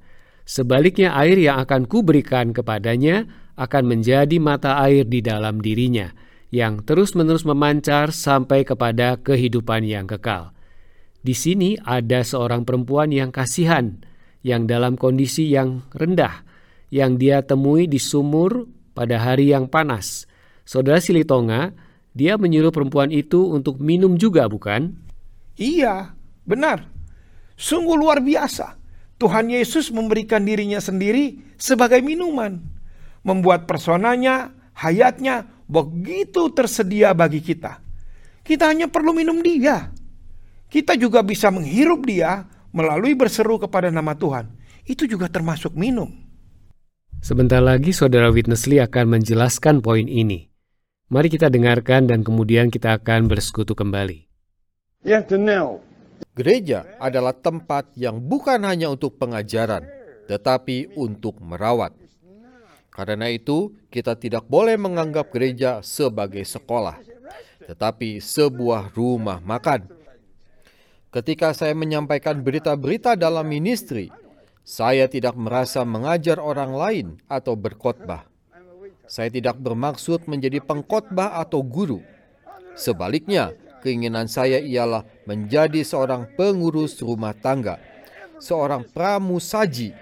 Sebaliknya 0.50 1.14
air 1.14 1.38
yang 1.38 1.62
akan 1.62 1.86
kuberikan 1.86 2.52
kepadanya 2.52 3.30
akan 3.54 3.86
menjadi 3.86 4.38
mata 4.42 4.82
air 4.82 5.06
di 5.06 5.22
dalam 5.22 5.62
dirinya, 5.62 6.10
yang 6.50 6.82
terus-menerus 6.82 7.46
memancar 7.46 8.10
sampai 8.10 8.66
kepada 8.66 9.22
kehidupan 9.22 9.86
yang 9.86 10.10
kekal. 10.10 10.58
Di 11.22 11.38
sini 11.38 11.78
ada 11.86 12.26
seorang 12.26 12.66
perempuan 12.66 13.14
yang 13.14 13.30
kasihan, 13.30 14.02
yang 14.46 14.66
dalam 14.68 14.96
kondisi 14.96 15.52
yang 15.52 15.84
rendah, 15.92 16.44
yang 16.90 17.20
dia 17.20 17.44
temui 17.44 17.86
di 17.86 18.00
sumur 18.00 18.68
pada 18.96 19.20
hari 19.20 19.52
yang 19.52 19.68
panas. 19.68 20.28
Saudara 20.64 21.02
Silitonga, 21.02 21.74
dia 22.14 22.36
menyuruh 22.36 22.74
perempuan 22.74 23.10
itu 23.14 23.52
untuk 23.52 23.80
minum 23.82 24.16
juga, 24.16 24.46
bukan? 24.50 24.96
Iya, 25.60 26.16
benar. 26.48 26.88
Sungguh 27.60 27.96
luar 28.00 28.24
biasa. 28.24 28.80
Tuhan 29.20 29.52
Yesus 29.52 29.92
memberikan 29.92 30.48
dirinya 30.48 30.80
sendiri 30.80 31.44
sebagai 31.60 32.00
minuman, 32.00 32.64
membuat 33.28 33.68
personanya, 33.68 34.56
hayatnya 34.72 35.44
begitu 35.68 36.48
tersedia 36.56 37.12
bagi 37.12 37.44
kita. 37.44 37.84
Kita 38.48 38.72
hanya 38.72 38.88
perlu 38.88 39.12
minum 39.12 39.44
Dia. 39.44 39.92
Kita 40.72 40.96
juga 40.96 41.20
bisa 41.20 41.52
menghirup 41.52 42.08
Dia 42.08 42.48
melalui 42.72 43.18
berseru 43.18 43.58
kepada 43.58 43.90
nama 43.90 44.14
Tuhan. 44.18 44.50
Itu 44.86 45.06
juga 45.06 45.30
termasuk 45.30 45.78
minum. 45.78 46.10
Sebentar 47.20 47.60
lagi 47.60 47.92
saudara 47.92 48.32
Witness 48.32 48.66
Lee 48.66 48.80
akan 48.80 49.20
menjelaskan 49.20 49.84
poin 49.84 50.08
ini. 50.08 50.48
Mari 51.10 51.28
kita 51.28 51.50
dengarkan 51.50 52.08
dan 52.08 52.24
kemudian 52.24 52.72
kita 52.72 52.96
akan 52.96 53.28
bersekutu 53.28 53.74
kembali. 53.76 54.30
Gereja 56.36 56.88
adalah 57.00 57.36
tempat 57.36 57.92
yang 58.00 58.24
bukan 58.24 58.64
hanya 58.64 58.88
untuk 58.88 59.20
pengajaran, 59.20 59.84
tetapi 60.32 60.96
untuk 60.96 61.40
merawat. 61.44 61.92
Karena 62.88 63.28
itu, 63.32 63.76
kita 63.92 64.16
tidak 64.16 64.48
boleh 64.48 64.76
menganggap 64.80 65.32
gereja 65.32 65.80
sebagai 65.84 66.44
sekolah, 66.44 67.00
tetapi 67.68 68.20
sebuah 68.20 68.92
rumah 68.96 69.40
makan. 69.44 69.99
Ketika 71.10 71.54
saya 71.58 71.74
menyampaikan 71.74 72.42
berita-berita 72.42 73.18
dalam 73.18 73.50
ministry, 73.50 74.14
saya 74.62 75.10
tidak 75.10 75.34
merasa 75.34 75.82
mengajar 75.82 76.38
orang 76.38 76.72
lain 76.78 77.08
atau 77.26 77.58
berkhotbah. 77.58 78.30
Saya 79.10 79.34
tidak 79.34 79.58
bermaksud 79.58 80.30
menjadi 80.30 80.62
pengkhotbah 80.62 81.42
atau 81.42 81.66
guru. 81.66 82.06
Sebaliknya, 82.78 83.58
Keinginan 83.80 84.28
saya 84.28 84.60
ialah 84.60 85.08
menjadi 85.24 85.88
seorang 85.88 86.28
pengurus 86.36 87.00
rumah 87.00 87.32
tangga, 87.32 87.80
seorang 88.36 88.84
pramusaji. 88.84 89.96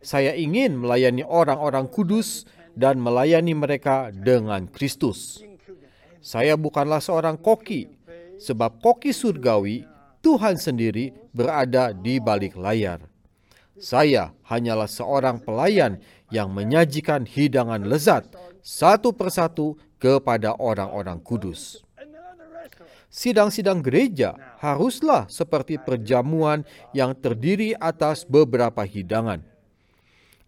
Saya 0.00 0.32
ingin 0.32 0.80
melayani 0.80 1.20
orang-orang 1.20 1.84
kudus 1.84 2.48
dan 2.72 2.96
melayani 2.96 3.52
mereka 3.52 4.08
dengan 4.08 4.64
Kristus. 4.72 5.44
Saya 6.24 6.56
bukanlah 6.56 7.04
seorang 7.04 7.36
koki, 7.36 7.92
sebab 8.40 8.80
koki 8.80 9.12
surgawi 9.12 9.84
Tuhan 10.24 10.56
sendiri 10.56 11.12
berada 11.36 11.92
di 11.92 12.16
balik 12.16 12.56
layar. 12.56 13.04
Saya 13.76 14.32
hanyalah 14.48 14.88
seorang 14.88 15.36
pelayan 15.36 16.00
yang 16.32 16.48
menyajikan 16.48 17.28
hidangan 17.28 17.84
lezat 17.84 18.32
satu 18.64 19.12
persatu 19.12 19.76
kepada 20.00 20.56
orang-orang 20.56 21.20
kudus. 21.20 21.84
Sidang-sidang 23.12 23.78
gereja 23.78 24.34
haruslah 24.58 25.30
seperti 25.30 25.78
perjamuan 25.78 26.66
yang 26.90 27.14
terdiri 27.14 27.76
atas 27.78 28.26
beberapa 28.26 28.82
hidangan. 28.82 29.44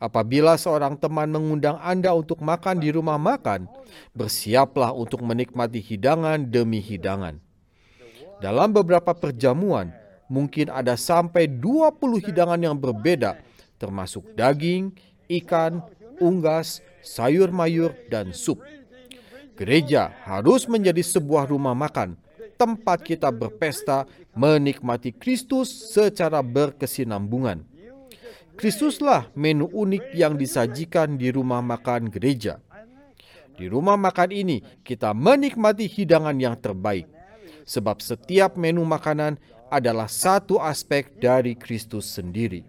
Apabila 0.03 0.59
seorang 0.59 0.99
teman 0.99 1.31
mengundang 1.31 1.79
Anda 1.79 2.11
untuk 2.11 2.43
makan 2.43 2.83
di 2.83 2.91
rumah 2.91 3.17
makan, 3.23 3.71
bersiaplah 4.19 4.91
untuk 4.91 5.23
menikmati 5.23 5.79
hidangan 5.79 6.43
demi 6.43 6.83
hidangan. 6.83 7.46
Dalam 8.37 8.69
beberapa 8.69 9.17
perjamuan, 9.17 9.89
mungkin 10.29 10.69
ada 10.69 10.93
sampai 10.99 11.49
20 11.49 12.21
hidangan 12.21 12.61
yang 12.61 12.77
berbeda, 12.77 13.41
termasuk 13.81 14.37
daging, 14.37 14.93
ikan, 15.41 15.81
unggas, 16.21 16.85
sayur 17.01 17.49
mayur, 17.49 17.97
dan 18.13 18.37
sup. 18.37 18.61
Gereja 19.57 20.13
harus 20.29 20.69
menjadi 20.69 21.01
sebuah 21.01 21.49
rumah 21.49 21.73
makan 21.73 22.21
tempat 22.61 23.05
kita 23.05 23.33
berpesta 23.33 24.05
menikmati 24.37 25.17
Kristus 25.17 25.73
secara 25.93 26.45
berkesinambungan. 26.45 27.65
Kristuslah 28.57 29.29
menu 29.37 29.69
unik 29.69 30.17
yang 30.17 30.37
disajikan 30.37 31.21
di 31.21 31.29
rumah 31.29 31.61
makan 31.61 32.09
gereja. 32.09 32.61
Di 33.57 33.69
rumah 33.69 33.97
makan 33.97 34.33
ini 34.33 34.61
kita 34.85 35.13
menikmati 35.13 35.89
hidangan 35.89 36.37
yang 36.37 36.57
terbaik. 36.57 37.16
Sebab 37.67 37.99
setiap 37.99 38.55
menu 38.55 38.87
makanan 38.87 39.43
adalah 39.69 40.07
satu 40.07 40.63
aspek 40.63 41.19
dari 41.19 41.59
Kristus 41.59 42.07
sendiri. 42.07 42.63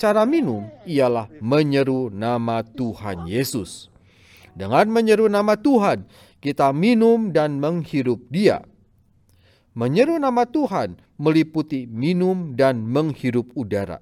Cara 0.00 0.24
minum 0.24 0.70
ialah 0.88 1.28
menyeru 1.42 2.08
nama 2.08 2.64
Tuhan 2.64 3.28
Yesus. 3.28 3.90
Dengan 4.56 4.88
menyeru 4.88 5.28
nama 5.28 5.58
Tuhan, 5.58 6.08
kita 6.40 6.72
minum 6.72 7.34
dan 7.34 7.60
menghirup 7.60 8.24
Dia. 8.32 8.64
Menyeru 9.76 10.16
nama 10.16 10.48
Tuhan 10.48 10.98
meliputi 11.20 11.84
minum 11.84 12.56
dan 12.56 12.80
menghirup 12.80 13.52
udara. 13.52 14.00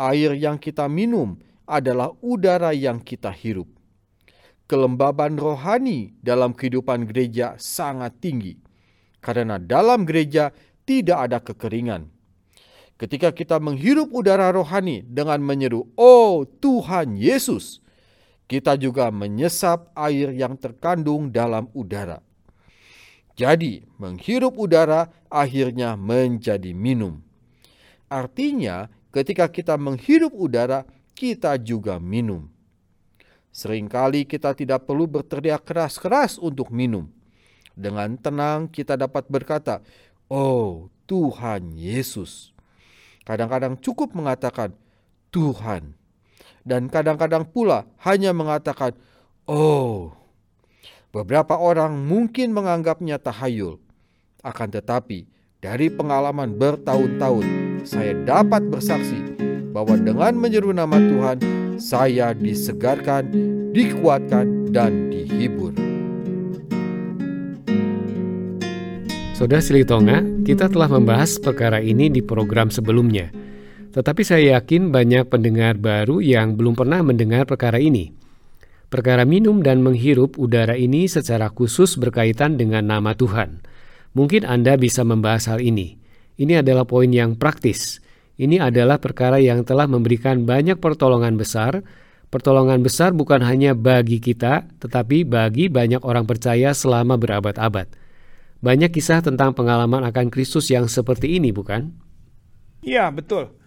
Air 0.00 0.32
yang 0.32 0.56
kita 0.56 0.88
minum 0.88 1.36
adalah 1.68 2.16
udara 2.24 2.72
yang 2.72 3.04
kita 3.04 3.28
hirup. 3.28 3.68
Kelembaban 4.70 5.34
rohani 5.34 6.14
dalam 6.22 6.54
kehidupan 6.54 7.10
gereja 7.10 7.58
sangat 7.58 8.22
tinggi, 8.22 8.54
karena 9.18 9.58
dalam 9.58 10.06
gereja 10.06 10.54
tidak 10.86 11.18
ada 11.26 11.42
kekeringan. 11.42 12.06
Ketika 12.94 13.34
kita 13.34 13.58
menghirup 13.58 14.14
udara 14.14 14.54
rohani 14.54 15.02
dengan 15.02 15.42
menyeru, 15.42 15.90
"Oh 15.98 16.46
Tuhan 16.46 17.18
Yesus!" 17.18 17.82
kita 18.46 18.78
juga 18.78 19.10
menyesap 19.10 19.90
air 19.98 20.30
yang 20.38 20.54
terkandung 20.54 21.34
dalam 21.34 21.66
udara. 21.74 22.22
Jadi, 23.34 23.86
menghirup 23.98 24.54
udara 24.54 25.10
akhirnya 25.30 25.98
menjadi 25.98 26.74
minum. 26.74 27.22
Artinya, 28.10 28.86
ketika 29.14 29.50
kita 29.50 29.74
menghirup 29.78 30.30
udara, 30.30 30.82
kita 31.14 31.58
juga 31.58 32.02
minum. 32.02 32.50
Seringkali 33.50 34.30
kita 34.30 34.54
tidak 34.54 34.86
perlu 34.86 35.10
berteriak 35.10 35.66
keras-keras 35.66 36.38
untuk 36.38 36.70
minum. 36.70 37.10
Dengan 37.74 38.14
tenang 38.14 38.70
kita 38.70 38.94
dapat 38.94 39.26
berkata, 39.26 39.82
"Oh, 40.30 40.86
Tuhan 41.10 41.74
Yesus." 41.74 42.54
Kadang-kadang 43.26 43.78
cukup 43.82 44.14
mengatakan, 44.14 44.74
"Tuhan, 45.34 45.98
dan 46.62 46.86
kadang-kadang 46.86 47.46
pula 47.46 47.90
hanya 48.06 48.30
mengatakan, 48.30 48.94
"Oh." 49.50 50.14
Beberapa 51.10 51.58
orang 51.58 51.98
mungkin 52.06 52.54
menganggapnya 52.54 53.18
tahayul. 53.18 53.82
Akan 54.46 54.70
tetapi, 54.70 55.26
dari 55.58 55.90
pengalaman 55.90 56.54
bertahun-tahun, 56.54 57.46
saya 57.82 58.14
dapat 58.22 58.70
bersaksi 58.70 59.18
bahwa 59.74 59.98
dengan 59.98 60.38
menyeru 60.38 60.70
nama 60.70 60.94
Tuhan, 60.96 61.59
saya 61.80 62.36
disegarkan, 62.36 63.24
dikuatkan, 63.72 64.68
dan 64.68 65.08
dihibur. 65.08 65.72
Saudara 69.32 69.64
Silitonga, 69.64 70.20
kita 70.44 70.68
telah 70.68 70.92
membahas 70.92 71.40
perkara 71.40 71.80
ini 71.80 72.12
di 72.12 72.20
program 72.20 72.68
sebelumnya. 72.68 73.32
Tetapi 73.96 74.22
saya 74.22 74.60
yakin 74.60 74.92
banyak 74.92 75.32
pendengar 75.32 75.80
baru 75.80 76.20
yang 76.20 76.54
belum 76.54 76.76
pernah 76.76 77.00
mendengar 77.00 77.48
perkara 77.48 77.80
ini. 77.80 78.12
Perkara 78.92 79.24
minum 79.24 79.64
dan 79.64 79.80
menghirup 79.80 80.36
udara 80.36 80.76
ini 80.76 81.08
secara 81.08 81.48
khusus 81.48 81.96
berkaitan 81.96 82.60
dengan 82.60 82.84
nama 82.84 83.16
Tuhan. 83.16 83.64
Mungkin 84.12 84.44
Anda 84.44 84.76
bisa 84.76 85.02
membahas 85.02 85.48
hal 85.48 85.64
ini. 85.64 85.96
Ini 86.36 86.60
adalah 86.60 86.84
poin 86.84 87.08
yang 87.08 87.34
praktis. 87.40 88.04
Ini 88.40 88.56
adalah 88.64 88.96
perkara 88.96 89.36
yang 89.36 89.60
telah 89.68 89.84
memberikan 89.84 90.48
banyak 90.48 90.80
pertolongan 90.80 91.36
besar. 91.36 91.84
Pertolongan 92.32 92.80
besar 92.80 93.12
bukan 93.12 93.44
hanya 93.44 93.76
bagi 93.76 94.16
kita, 94.16 94.64
tetapi 94.80 95.28
bagi 95.28 95.68
banyak 95.68 96.00
orang 96.00 96.24
percaya 96.24 96.72
selama 96.72 97.20
berabad-abad. 97.20 97.90
Banyak 98.64 98.88
kisah 98.96 99.20
tentang 99.20 99.52
pengalaman 99.52 100.00
akan 100.08 100.32
Kristus 100.32 100.72
yang 100.72 100.88
seperti 100.88 101.36
ini, 101.36 101.52
bukan? 101.52 101.92
Iya, 102.80 103.12
betul 103.12 103.60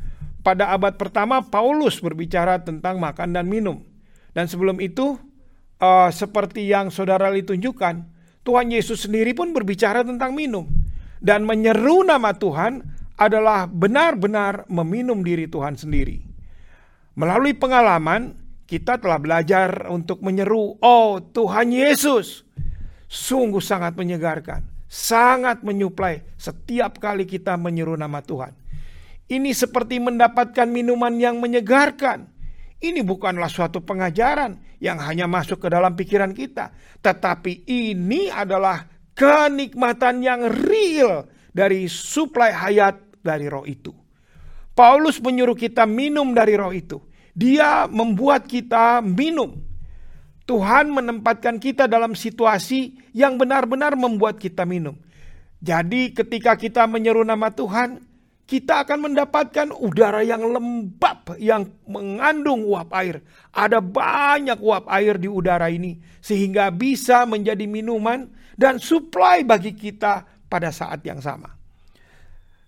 pada 0.43 0.75
abad 0.75 0.99
pertama 0.99 1.39
Paulus 1.39 2.03
berbicara 2.03 2.59
tentang 2.61 2.99
makan 2.99 3.31
dan 3.31 3.47
minum. 3.47 3.81
Dan 4.35 4.51
sebelum 4.51 4.83
itu 4.83 5.15
uh, 5.79 6.11
seperti 6.11 6.67
yang 6.67 6.91
saudara 6.91 7.31
ditunjukkan, 7.31 7.95
Tuhan 8.43 8.67
Yesus 8.69 9.07
sendiri 9.07 9.31
pun 9.31 9.55
berbicara 9.55 10.03
tentang 10.03 10.35
minum. 10.35 10.67
Dan 11.23 11.47
menyeru 11.47 12.03
nama 12.03 12.35
Tuhan 12.35 12.92
adalah 13.17 13.69
benar-benar 13.69 14.65
meminum 14.69 15.21
diri 15.21 15.45
Tuhan 15.45 15.77
sendiri. 15.77 16.21
Melalui 17.13 17.53
pengalaman, 17.53 18.33
kita 18.65 18.97
telah 18.97 19.21
belajar 19.21 19.85
untuk 19.93 20.25
menyeru, 20.25 20.81
"Oh 20.81 21.21
Tuhan 21.21 21.69
Yesus." 21.69 22.41
Sungguh 23.05 23.61
sangat 23.61 23.93
menyegarkan, 23.93 24.65
sangat 24.89 25.61
menyuplai 25.61 26.25
setiap 26.33 26.97
kali 26.97 27.29
kita 27.29 27.53
menyeru 27.53 27.93
nama 27.93 28.25
Tuhan. 28.25 28.57
Ini 29.29 29.53
seperti 29.53 30.01
mendapatkan 30.01 30.65
minuman 30.65 31.13
yang 31.21 31.37
menyegarkan. 31.37 32.25
Ini 32.83 32.99
bukanlah 33.05 33.47
suatu 33.47 33.79
pengajaran 33.85 34.81
yang 34.81 34.99
hanya 34.99 35.29
masuk 35.29 35.61
ke 35.63 35.67
dalam 35.71 35.95
pikiran 35.95 36.35
kita, 36.35 36.73
tetapi 36.99 37.63
ini 37.69 38.27
adalah 38.27 38.83
kenikmatan 39.13 40.19
yang 40.19 40.49
real 40.49 41.29
dari 41.53 41.85
suplai 41.87 42.51
hayat 42.51 42.99
dari 43.21 43.47
roh 43.47 43.63
itu. 43.63 43.93
Paulus 44.73 45.21
menyuruh 45.21 45.55
kita 45.55 45.85
minum 45.85 46.33
dari 46.33 46.57
roh 46.57 46.73
itu. 46.73 46.97
Dia 47.37 47.85
membuat 47.85 48.49
kita 48.49 49.05
minum. 49.05 49.61
Tuhan 50.43 50.91
menempatkan 50.91 51.55
kita 51.61 51.87
dalam 51.87 52.17
situasi 52.17 52.99
yang 53.15 53.39
benar-benar 53.39 53.95
membuat 53.95 54.41
kita 54.41 54.67
minum. 54.67 54.97
Jadi 55.63 56.11
ketika 56.11 56.59
kita 56.59 56.83
menyeru 56.83 57.23
nama 57.23 57.47
Tuhan, 57.47 58.03
kita 58.43 58.83
akan 58.83 59.07
mendapatkan 59.07 59.71
udara 59.71 60.19
yang 60.19 60.43
lembab 60.43 61.39
yang 61.39 61.63
mengandung 61.87 62.67
uap 62.67 62.91
air. 62.91 63.23
Ada 63.55 63.79
banyak 63.79 64.59
uap 64.59 64.91
air 64.91 65.15
di 65.15 65.31
udara 65.31 65.71
ini 65.71 65.95
sehingga 66.19 66.67
bisa 66.67 67.23
menjadi 67.23 67.63
minuman 67.63 68.27
dan 68.59 68.83
suplai 68.83 69.47
bagi 69.47 69.71
kita 69.71 70.32
pada 70.53 70.69
saat 70.69 71.01
yang 71.01 71.17
sama. 71.17 71.57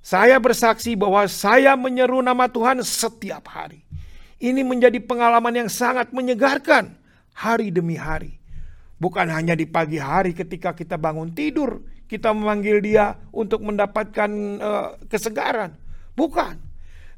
Saya 0.01 0.41
bersaksi 0.41 0.97
bahwa 0.97 1.21
saya 1.29 1.77
menyeru 1.77 2.25
nama 2.25 2.49
Tuhan 2.49 2.81
setiap 2.81 3.45
hari. 3.45 3.85
Ini 4.41 4.65
menjadi 4.65 4.97
pengalaman 4.97 5.53
yang 5.53 5.69
sangat 5.69 6.09
menyegarkan 6.09 6.97
hari 7.37 7.69
demi 7.69 7.93
hari. 7.93 8.41
Bukan 8.97 9.29
hanya 9.29 9.53
di 9.53 9.69
pagi 9.69 10.01
hari 10.01 10.33
ketika 10.33 10.73
kita 10.73 10.97
bangun 10.97 11.29
tidur, 11.29 11.85
kita 12.09 12.33
memanggil 12.33 12.81
dia 12.81 13.17
untuk 13.29 13.61
mendapatkan 13.61 14.29
uh, 14.61 14.89
kesegaran. 15.05 15.77
Bukan. 16.17 16.57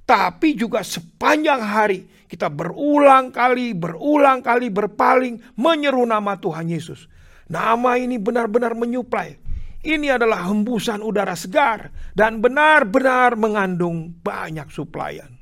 Tapi 0.08 0.56
juga 0.56 0.84
sepanjang 0.84 1.60
hari 1.60 2.08
kita 2.28 2.52
berulang 2.52 3.32
kali, 3.32 3.72
berulang 3.76 4.44
kali 4.44 4.68
berpaling 4.72 5.40
menyeru 5.56 6.04
nama 6.08 6.36
Tuhan 6.40 6.68
Yesus. 6.72 7.08
Nama 7.48 8.00
ini 8.00 8.20
benar-benar 8.20 8.76
menyuplai. 8.76 9.47
Ini 9.88 10.20
adalah 10.20 10.52
hembusan 10.52 11.00
udara 11.00 11.32
segar 11.40 11.96
dan 12.12 12.44
benar-benar 12.44 13.40
mengandung 13.40 14.20
banyak 14.20 14.68
suplaian. 14.68 15.40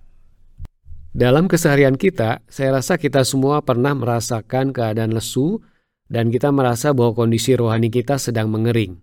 Dalam 1.09 1.49
keseharian 1.49 1.97
kita, 1.97 2.45
saya 2.45 2.77
rasa 2.77 3.01
kita 3.01 3.25
semua 3.25 3.65
pernah 3.65 3.97
merasakan 3.97 4.69
keadaan 4.69 5.17
lesu 5.17 5.65
dan 6.05 6.29
kita 6.29 6.53
merasa 6.53 6.93
bahwa 6.93 7.25
kondisi 7.25 7.57
rohani 7.57 7.89
kita 7.89 8.21
sedang 8.21 8.53
mengering. 8.53 9.01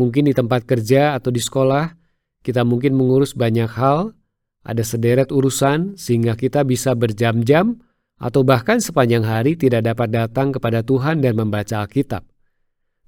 Mungkin 0.00 0.24
di 0.24 0.32
tempat 0.32 0.64
kerja 0.64 1.12
atau 1.12 1.28
di 1.28 1.44
sekolah, 1.44 1.92
kita 2.40 2.64
mungkin 2.64 2.96
mengurus 2.96 3.36
banyak 3.36 3.68
hal, 3.76 4.16
ada 4.64 4.80
sederet 4.80 5.28
urusan 5.28 6.00
sehingga 6.00 6.40
kita 6.40 6.64
bisa 6.64 6.96
berjam-jam 6.96 7.84
atau 8.16 8.40
bahkan 8.48 8.80
sepanjang 8.80 9.28
hari 9.28 9.60
tidak 9.60 9.84
dapat 9.84 10.08
datang 10.08 10.56
kepada 10.56 10.80
Tuhan 10.80 11.20
dan 11.20 11.36
membaca 11.36 11.84
Alkitab. 11.84 12.29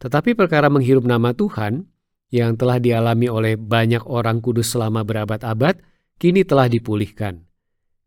Tetapi 0.02 0.34
perkara 0.34 0.66
menghirup 0.66 1.06
nama 1.06 1.30
Tuhan 1.30 1.86
yang 2.34 2.58
telah 2.58 2.82
dialami 2.82 3.30
oleh 3.30 3.54
banyak 3.54 4.02
orang 4.10 4.42
kudus 4.42 4.74
selama 4.74 5.06
berabad-abad, 5.06 5.78
kini 6.18 6.42
telah 6.42 6.66
dipulihkan 6.66 7.46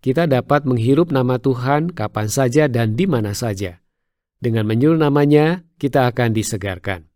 kita 0.06 0.30
dapat 0.30 0.70
menghirup 0.70 1.10
nama 1.10 1.42
Tuhan 1.42 1.90
kapan 1.90 2.30
saja 2.30 2.70
dan 2.70 2.94
di 2.94 3.10
mana 3.10 3.34
saja. 3.34 3.82
Dengan 4.38 4.70
menyuruh 4.70 5.02
namanya, 5.02 5.66
kita 5.82 6.06
akan 6.06 6.30
disegarkan. 6.30 7.10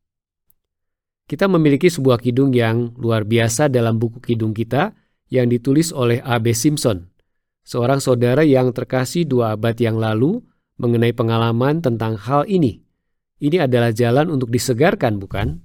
Kita 1.29 1.45
memiliki 1.45 1.85
sebuah 1.85 2.17
kidung 2.17 2.49
yang 2.49 2.97
luar 2.97 3.29
biasa 3.29 3.69
dalam 3.69 4.01
buku 4.01 4.17
kidung 4.17 4.57
kita 4.57 4.97
yang 5.29 5.45
ditulis 5.45 5.93
oleh 5.93 6.17
A.B. 6.25 6.49
Simpson, 6.57 7.13
seorang 7.61 8.01
saudara 8.01 8.41
yang 8.41 8.73
terkasih 8.73 9.29
dua 9.29 9.53
abad 9.53 9.77
yang 9.77 10.01
lalu 10.01 10.41
mengenai 10.81 11.13
pengalaman 11.13 11.85
tentang 11.85 12.17
hal 12.17 12.49
ini. 12.49 12.81
Ini 13.39 13.65
adalah 13.65 13.95
jalan 13.95 14.27
untuk 14.35 14.51
disegarkan, 14.51 15.15
bukan? 15.15 15.63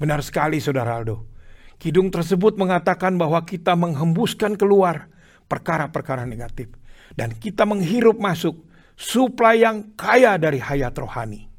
Benar 0.00 0.24
sekali, 0.24 0.56
Saudara 0.58 0.96
Aldo. 0.96 1.28
Kidung 1.76 2.08
tersebut 2.08 2.56
mengatakan 2.56 3.20
bahwa 3.20 3.44
kita 3.44 3.76
menghembuskan 3.76 4.56
keluar 4.56 5.12
perkara-perkara 5.44 6.24
negatif. 6.24 6.72
Dan 7.12 7.36
kita 7.36 7.68
menghirup 7.68 8.16
masuk 8.16 8.64
suplai 8.96 9.62
yang 9.62 9.92
kaya 9.94 10.40
dari 10.40 10.58
hayat 10.58 10.96
rohani. 10.96 11.52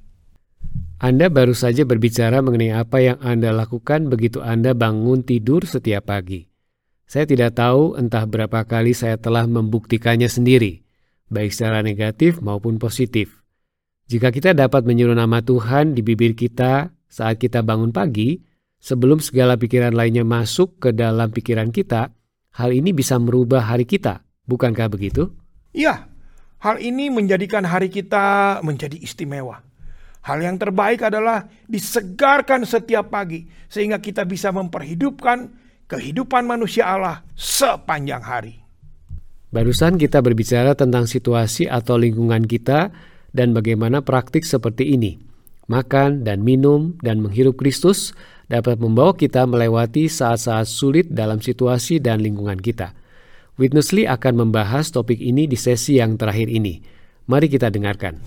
Anda 0.98 1.30
baru 1.30 1.54
saja 1.54 1.86
berbicara 1.86 2.42
mengenai 2.42 2.74
apa 2.74 2.98
yang 3.04 3.22
Anda 3.22 3.54
lakukan 3.54 4.10
begitu 4.10 4.42
Anda 4.42 4.74
bangun 4.74 5.22
tidur 5.22 5.68
setiap 5.68 6.10
pagi. 6.10 6.50
Saya 7.06 7.30
tidak 7.30 7.54
tahu 7.54 7.94
entah 7.94 8.26
berapa 8.26 8.66
kali 8.66 8.98
saya 8.98 9.22
telah 9.22 9.46
membuktikannya 9.46 10.26
sendiri, 10.26 10.82
baik 11.30 11.54
secara 11.54 11.86
negatif 11.86 12.42
maupun 12.42 12.82
positif. 12.82 13.45
Jika 14.06 14.30
kita 14.30 14.54
dapat 14.54 14.86
menyuruh 14.86 15.18
nama 15.18 15.42
Tuhan 15.42 15.98
di 15.98 16.06
bibir 16.06 16.38
kita 16.38 16.94
saat 17.10 17.42
kita 17.42 17.66
bangun 17.66 17.90
pagi, 17.90 18.38
sebelum 18.78 19.18
segala 19.18 19.58
pikiran 19.58 19.98
lainnya 19.98 20.22
masuk 20.22 20.78
ke 20.78 20.90
dalam 20.94 21.34
pikiran 21.34 21.74
kita, 21.74 22.14
Hal 22.56 22.72
ini 22.72 22.96
bisa 22.96 23.20
merubah 23.20 23.68
hari 23.68 23.84
kita, 23.84 24.24
bukankah 24.48 24.88
begitu? 24.88 25.28
Iya, 25.76 26.08
hal 26.64 26.80
ini 26.80 27.12
menjadikan 27.12 27.68
hari 27.68 27.92
kita 27.92 28.60
menjadi 28.64 28.96
istimewa. 28.96 29.60
Hal 30.24 30.40
yang 30.40 30.56
terbaik 30.56 31.04
adalah 31.04 31.52
disegarkan 31.68 32.64
setiap 32.64 33.12
pagi, 33.12 33.44
sehingga 33.68 34.00
kita 34.00 34.24
bisa 34.24 34.56
memperhidupkan 34.56 35.52
kehidupan 35.92 36.48
manusia 36.48 36.88
Allah 36.88 37.28
sepanjang 37.36 38.24
hari. 38.24 38.56
Barusan 39.52 40.00
kita 40.00 40.24
berbicara 40.24 40.80
tentang 40.80 41.12
situasi 41.12 41.68
atau 41.68 42.00
lingkungan 42.00 42.48
kita 42.48 42.88
dan 43.36 43.52
bagaimana 43.52 44.00
praktik 44.00 44.48
seperti 44.48 44.96
ini. 44.96 45.20
Makan 45.68 46.24
dan 46.24 46.46
minum 46.46 46.96
dan 47.04 47.20
menghirup 47.20 47.60
Kristus 47.60 48.16
dapat 48.48 48.80
membawa 48.80 49.18
kita 49.18 49.44
melewati 49.44 50.08
saat-saat 50.08 50.70
sulit 50.70 51.12
dalam 51.12 51.42
situasi 51.44 52.00
dan 52.00 52.24
lingkungan 52.24 52.62
kita. 52.62 52.96
Witness 53.60 53.92
Lee 53.92 54.08
akan 54.08 54.48
membahas 54.48 54.94
topik 54.94 55.20
ini 55.20 55.50
di 55.50 55.58
sesi 55.60 56.00
yang 56.00 56.16
terakhir 56.16 56.48
ini. 56.48 56.80
Mari 57.26 57.50
kita 57.50 57.74
dengarkan. 57.74 58.22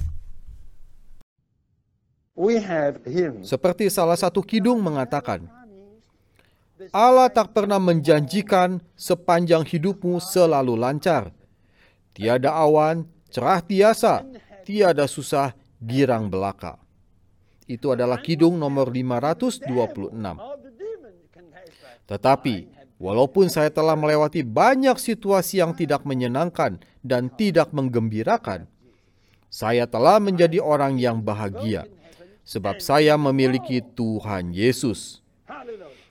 Seperti 3.42 3.90
salah 3.90 4.18
satu 4.18 4.42
kidung 4.42 4.82
mengatakan, 4.82 5.46
Allah 6.94 7.26
tak 7.28 7.50
pernah 7.50 7.82
menjanjikan 7.82 8.78
sepanjang 8.94 9.66
hidupmu 9.66 10.22
selalu 10.22 10.78
lancar. 10.78 11.34
Tiada 12.14 12.54
awan, 12.54 13.06
cerah 13.30 13.58
tiasa, 13.62 14.22
tiada 14.68 15.08
susah, 15.08 15.56
girang 15.80 16.28
belaka. 16.28 16.76
Itu 17.64 17.96
adalah 17.96 18.20
kidung 18.20 18.60
nomor 18.60 18.92
526. 18.92 19.64
Tetapi, 22.04 22.56
walaupun 23.00 23.48
saya 23.48 23.72
telah 23.72 23.96
melewati 23.96 24.44
banyak 24.44 25.00
situasi 25.00 25.64
yang 25.64 25.72
tidak 25.72 26.04
menyenangkan 26.04 26.76
dan 27.00 27.32
tidak 27.32 27.72
menggembirakan, 27.72 28.68
saya 29.48 29.88
telah 29.88 30.20
menjadi 30.20 30.60
orang 30.60 31.00
yang 31.00 31.24
bahagia 31.24 31.88
sebab 32.44 32.84
saya 32.84 33.16
memiliki 33.16 33.80
Tuhan 33.80 34.52
Yesus. 34.52 35.24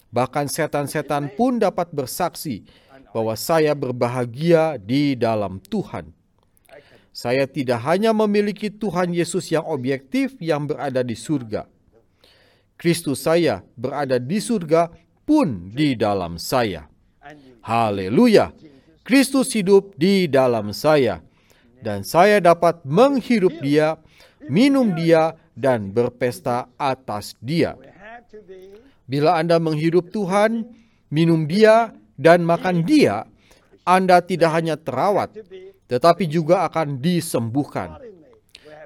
Bahkan 0.09 0.49
setan-setan 0.49 1.29
pun 1.37 1.61
dapat 1.61 1.93
bersaksi 1.93 2.65
bahwa 3.13 3.37
saya 3.37 3.77
berbahagia 3.77 4.81
di 4.81 5.13
dalam 5.13 5.61
Tuhan. 5.61 6.16
Saya 7.17 7.49
tidak 7.49 7.81
hanya 7.81 8.13
memiliki 8.13 8.69
Tuhan 8.69 9.09
Yesus 9.09 9.49
yang 9.49 9.65
objektif 9.65 10.37
yang 10.37 10.69
berada 10.69 11.01
di 11.01 11.17
surga. 11.17 11.65
Kristus 12.77 13.25
saya 13.25 13.65
berada 13.73 14.21
di 14.21 14.37
surga 14.37 14.93
pun 15.25 15.73
di 15.73 15.97
dalam 15.97 16.37
saya. 16.37 16.85
Haleluya! 17.65 18.53
Kristus 19.01 19.49
hidup 19.57 19.97
di 19.97 20.29
dalam 20.29 20.69
saya. 20.77 21.25
Dan 21.81 22.05
saya 22.05 22.37
dapat 22.37 22.85
menghirup 22.85 23.65
dia, 23.65 23.97
minum 24.45 24.93
dia, 24.93 25.33
dan 25.57 25.89
berpesta 25.89 26.69
atas 26.77 27.33
dia. 27.41 27.73
Bila 29.09 29.41
Anda 29.41 29.57
menghirup 29.57 30.13
Tuhan, 30.13 30.69
minum 31.09 31.49
dia, 31.49 31.97
dan 32.13 32.45
makan 32.45 32.85
dia, 32.85 33.25
Anda 33.81 34.21
tidak 34.21 34.53
hanya 34.53 34.77
terawat, 34.77 35.33
tetapi 35.87 36.27
juga 36.27 36.67
akan 36.67 36.99
disembuhkan. 36.99 37.99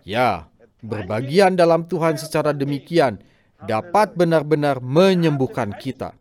Ya, 0.02 0.50
berbagian 0.82 1.54
dalam 1.54 1.86
Tuhan 1.86 2.18
secara 2.18 2.54
demikian 2.54 3.22
dapat 3.62 4.18
benar-benar 4.18 4.82
menyembuhkan 4.82 5.74
kita. 5.78 6.18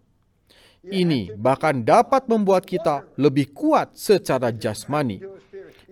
Ini 0.81 1.37
bahkan 1.37 1.85
dapat 1.85 2.25
membuat 2.25 2.65
kita 2.65 3.05
lebih 3.21 3.53
kuat 3.53 3.93
secara 3.97 4.49
jasmani, 4.49 5.21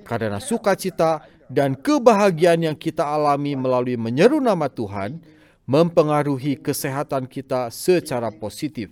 karena 0.04 0.40
sukacita 0.40 1.24
dan 1.48 1.76
kebahagiaan 1.76 2.72
yang 2.72 2.76
kita 2.76 3.04
alami 3.04 3.52
melalui 3.52 4.00
menyeru 4.00 4.40
nama 4.40 4.68
Tuhan 4.68 5.20
mempengaruhi 5.68 6.56
kesehatan 6.56 7.28
kita 7.28 7.68
secara 7.68 8.32
positif. 8.32 8.88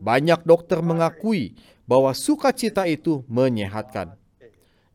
Banyak 0.00 0.48
dokter 0.48 0.80
mengakui 0.80 1.52
bahwa 1.84 2.16
sukacita 2.16 2.88
itu 2.88 3.24
menyehatkan. 3.28 4.16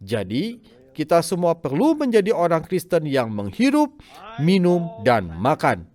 Jadi, 0.04 0.60
kita 0.94 1.26
semua 1.26 1.58
perlu 1.58 1.98
menjadi 1.98 2.30
orang 2.30 2.62
Kristen 2.62 3.10
yang 3.10 3.34
menghirup, 3.34 3.98
minum, 4.38 5.02
dan 5.02 5.32
makan. 5.34 5.90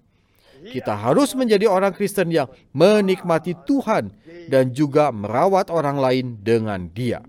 Kita 0.59 0.99
harus 0.99 1.39
menjadi 1.39 1.71
orang 1.71 1.95
Kristen 1.95 2.35
yang 2.35 2.51
menikmati 2.75 3.55
Tuhan 3.63 4.11
dan 4.51 4.75
juga 4.75 5.15
merawat 5.15 5.71
orang 5.71 5.97
lain 6.03 6.27
dengan 6.43 6.91
Dia. 6.91 7.23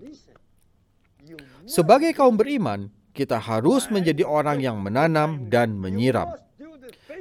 Sebagai 1.70 2.10
kaum 2.10 2.34
beriman, 2.34 2.90
kita 3.14 3.38
harus 3.38 3.86
menjadi 3.86 4.26
orang 4.26 4.58
yang 4.58 4.82
menanam 4.82 5.46
dan 5.46 5.78
menyiram. 5.78 6.34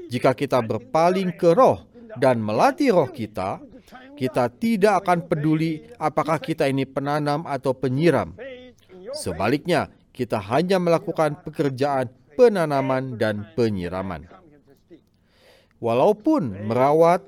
Jika 0.09 0.33
kita 0.33 0.65
berpaling 0.65 1.37
ke 1.37 1.53
roh 1.53 1.85
dan 2.17 2.41
melatih 2.41 2.97
roh 2.97 3.05
kita, 3.13 3.61
kita 4.17 4.49
tidak 4.49 5.05
akan 5.05 5.29
peduli 5.29 5.85
apakah 6.01 6.41
kita 6.41 6.65
ini 6.65 6.89
penanam 6.89 7.45
atau 7.45 7.77
penyiram. 7.77 8.33
Sebaliknya, 9.15 9.89
kita 10.13 10.41
hanya 10.51 10.77
melakukan 10.81 11.39
pekerjaan 11.41 12.11
penanaman 12.35 13.15
dan 13.15 13.47
penyiraman. 13.55 14.27
Walaupun 15.79 16.67
merawat, 16.67 17.23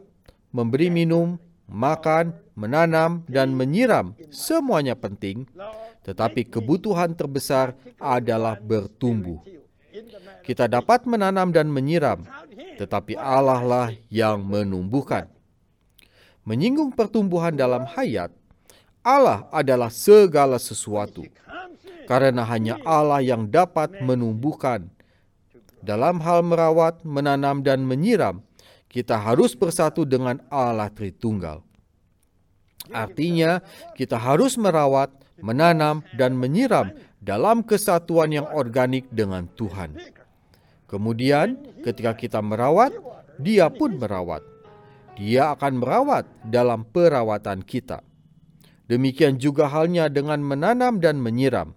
memberi 0.51 0.91
minum, 0.91 1.39
makan, 1.71 2.35
menanam, 2.51 3.23
dan 3.31 3.55
menyiram 3.55 4.11
semuanya 4.27 4.95
penting, 4.99 5.47
tetapi 6.03 6.47
kebutuhan 6.51 7.15
terbesar 7.15 7.75
adalah 7.95 8.59
bertumbuh. 8.59 9.39
Kita 10.43 10.67
dapat 10.67 11.07
menanam 11.07 11.55
dan 11.55 11.71
menyiram, 11.71 12.27
tetapi 12.75 13.15
Allah 13.15 13.61
lah 13.63 13.87
yang 14.11 14.43
menumbuhkan. 14.43 15.31
Menyinggung 16.43 16.91
pertumbuhan 16.91 17.55
dalam 17.55 17.87
hayat, 17.87 18.33
Allah 18.99 19.47
adalah 19.53 19.87
segala 19.93 20.59
sesuatu 20.59 21.23
karena 22.05 22.45
hanya 22.45 22.77
Allah 22.85 23.21
yang 23.21 23.49
dapat 23.49 24.01
menumbuhkan. 24.01 24.89
Dalam 25.81 26.21
hal 26.21 26.45
merawat, 26.45 27.01
menanam, 27.01 27.65
dan 27.65 27.81
menyiram, 27.81 28.45
kita 28.85 29.17
harus 29.17 29.57
bersatu 29.57 30.05
dengan 30.05 30.37
Allah 30.53 30.93
Tritunggal. 30.93 31.65
Artinya, 32.93 33.61
kita 33.97 34.19
harus 34.19 34.59
merawat, 34.61 35.09
menanam, 35.41 36.05
dan 36.13 36.37
menyiram 36.37 36.93
dalam 37.17 37.65
kesatuan 37.65 38.29
yang 38.29 38.45
organik 38.53 39.09
dengan 39.09 39.49
Tuhan. 39.57 39.97
Kemudian, 40.85 41.57
ketika 41.81 42.13
kita 42.13 42.39
merawat, 42.43 42.93
Dia 43.41 43.73
pun 43.73 43.97
merawat. 43.97 44.45
Dia 45.17 45.57
akan 45.57 45.81
merawat 45.81 46.29
dalam 46.45 46.85
perawatan 46.85 47.65
kita. 47.65 48.05
Demikian 48.85 49.41
juga 49.41 49.65
halnya 49.65 50.11
dengan 50.13 50.45
menanam 50.45 51.01
dan 51.01 51.17
menyiram. 51.17 51.73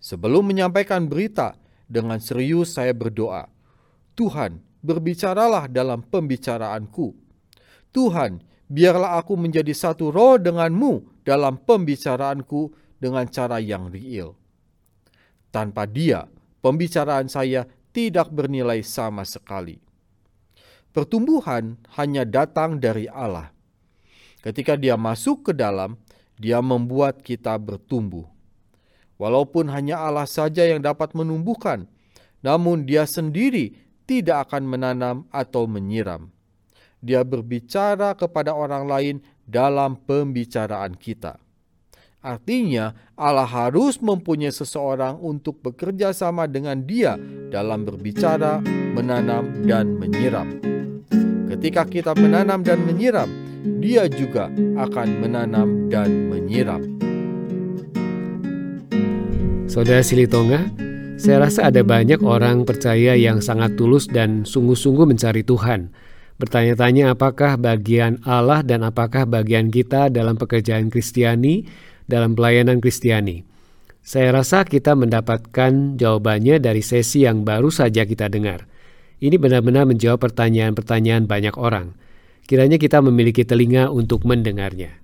Sebelum 0.00 0.48
menyampaikan 0.48 1.04
berita, 1.04 1.60
dengan 1.84 2.16
serius 2.22 2.72
saya 2.72 2.96
berdoa, 2.96 3.52
Tuhan, 4.16 4.64
berbicaralah 4.80 5.68
dalam 5.68 6.00
pembicaraanku. 6.00 7.12
Tuhan, 7.92 8.40
biarlah 8.70 9.20
aku 9.20 9.36
menjadi 9.36 9.74
satu 9.76 10.08
roh 10.08 10.40
denganmu 10.40 11.24
dalam 11.26 11.60
pembicaraanku 11.60 12.72
dengan 12.96 13.26
cara 13.28 13.58
yang 13.60 13.90
real. 13.90 14.38
Tanpa 15.50 15.84
dia, 15.84 16.30
pembicaraan 16.62 17.26
saya 17.26 17.66
tidak 17.90 18.30
bernilai 18.30 18.86
sama 18.86 19.26
sekali. 19.26 19.82
Pertumbuhan 20.94 21.74
hanya 21.98 22.22
datang 22.22 22.78
dari 22.78 23.10
Allah. 23.10 23.50
Ketika 24.40 24.78
dia 24.78 24.94
masuk 24.94 25.50
ke 25.50 25.52
dalam, 25.52 25.98
dia 26.38 26.62
membuat 26.62 27.20
kita 27.20 27.58
bertumbuh. 27.58 28.29
Walaupun 29.20 29.68
hanya 29.68 30.00
Allah 30.00 30.24
saja 30.24 30.64
yang 30.64 30.80
dapat 30.80 31.12
menumbuhkan, 31.12 31.84
namun 32.40 32.88
Dia 32.88 33.04
sendiri 33.04 33.76
tidak 34.08 34.48
akan 34.48 34.64
menanam 34.64 35.16
atau 35.28 35.68
menyiram. 35.68 36.32
Dia 37.04 37.20
berbicara 37.20 38.16
kepada 38.16 38.56
orang 38.56 38.88
lain 38.88 39.16
dalam 39.44 40.00
pembicaraan 40.08 40.96
kita. 40.96 41.36
Artinya, 42.20 42.96
Allah 43.16 43.48
harus 43.48 44.00
mempunyai 44.00 44.52
seseorang 44.52 45.20
untuk 45.20 45.60
bekerja 45.60 46.16
sama 46.16 46.48
dengan 46.48 46.80
Dia 46.84 47.20
dalam 47.52 47.84
berbicara, 47.84 48.60
menanam, 48.96 49.68
dan 49.68 50.00
menyiram. 50.00 50.48
Ketika 51.48 51.84
kita 51.84 52.12
menanam 52.16 52.64
dan 52.64 52.84
menyiram, 52.88 53.28
Dia 53.84 54.08
juga 54.08 54.48
akan 54.80 55.08
menanam 55.20 55.92
dan 55.92 56.08
menyiram. 56.28 57.09
Saudara 59.70 60.02
Silitonga, 60.02 60.66
saya 61.14 61.46
rasa 61.46 61.70
ada 61.70 61.86
banyak 61.86 62.26
orang 62.26 62.66
percaya 62.66 63.14
yang 63.14 63.38
sangat 63.38 63.78
tulus 63.78 64.10
dan 64.10 64.42
sungguh-sungguh 64.42 65.06
mencari 65.06 65.46
Tuhan. 65.46 65.94
Bertanya-tanya 66.42 67.14
apakah 67.14 67.54
bagian 67.54 68.18
Allah 68.26 68.66
dan 68.66 68.82
apakah 68.82 69.30
bagian 69.30 69.70
kita 69.70 70.10
dalam 70.10 70.34
pekerjaan 70.34 70.90
Kristiani, 70.90 71.70
dalam 72.10 72.34
pelayanan 72.34 72.82
Kristiani. 72.82 73.46
Saya 74.02 74.34
rasa 74.34 74.66
kita 74.66 74.98
mendapatkan 74.98 75.94
jawabannya 75.94 76.58
dari 76.58 76.82
sesi 76.82 77.22
yang 77.22 77.46
baru 77.46 77.70
saja 77.70 78.02
kita 78.02 78.26
dengar. 78.26 78.66
Ini 79.22 79.38
benar-benar 79.38 79.86
menjawab 79.86 80.18
pertanyaan-pertanyaan 80.18 81.30
banyak 81.30 81.54
orang. 81.54 81.94
Kiranya 82.42 82.74
kita 82.74 82.98
memiliki 83.06 83.46
telinga 83.46 83.86
untuk 83.94 84.26
mendengarnya. 84.26 84.98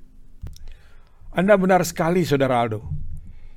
Anda 1.31 1.55
benar 1.55 1.87
sekali, 1.87 2.27
Saudara 2.27 2.67
Aldo. 2.67 3.06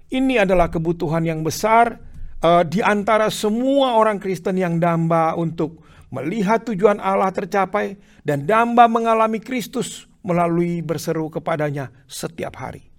Ini 0.09 0.41
adalah 0.41 0.73
kebutuhan 0.73 1.21
yang 1.21 1.45
besar 1.45 2.01
uh, 2.41 2.65
di 2.65 2.81
antara 2.81 3.29
semua 3.29 3.93
orang 3.93 4.17
Kristen 4.17 4.57
yang 4.57 4.81
damba 4.81 5.37
untuk 5.37 5.85
melihat 6.09 6.65
tujuan 6.65 6.97
Allah 6.97 7.29
tercapai 7.29 7.93
dan 8.25 8.49
damba 8.49 8.89
mengalami 8.89 9.37
Kristus 9.37 10.09
melalui 10.25 10.81
berseru 10.81 11.29
kepadanya 11.29 11.93
setiap 12.09 12.57
hari. 12.57 12.89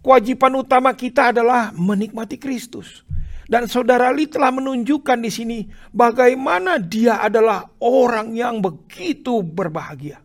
Kewajiban 0.00 0.56
utama 0.56 0.96
kita 0.96 1.34
adalah 1.34 1.76
menikmati 1.76 2.40
Kristus. 2.40 3.04
Dan 3.46 3.70
saudara 3.70 4.10
Li 4.10 4.26
telah 4.26 4.50
menunjukkan 4.50 5.18
di 5.22 5.30
sini 5.30 5.58
bagaimana 5.94 6.82
dia 6.82 7.22
adalah 7.22 7.62
orang 7.78 8.34
yang 8.34 8.58
begitu 8.58 9.38
berbahagia. 9.44 10.18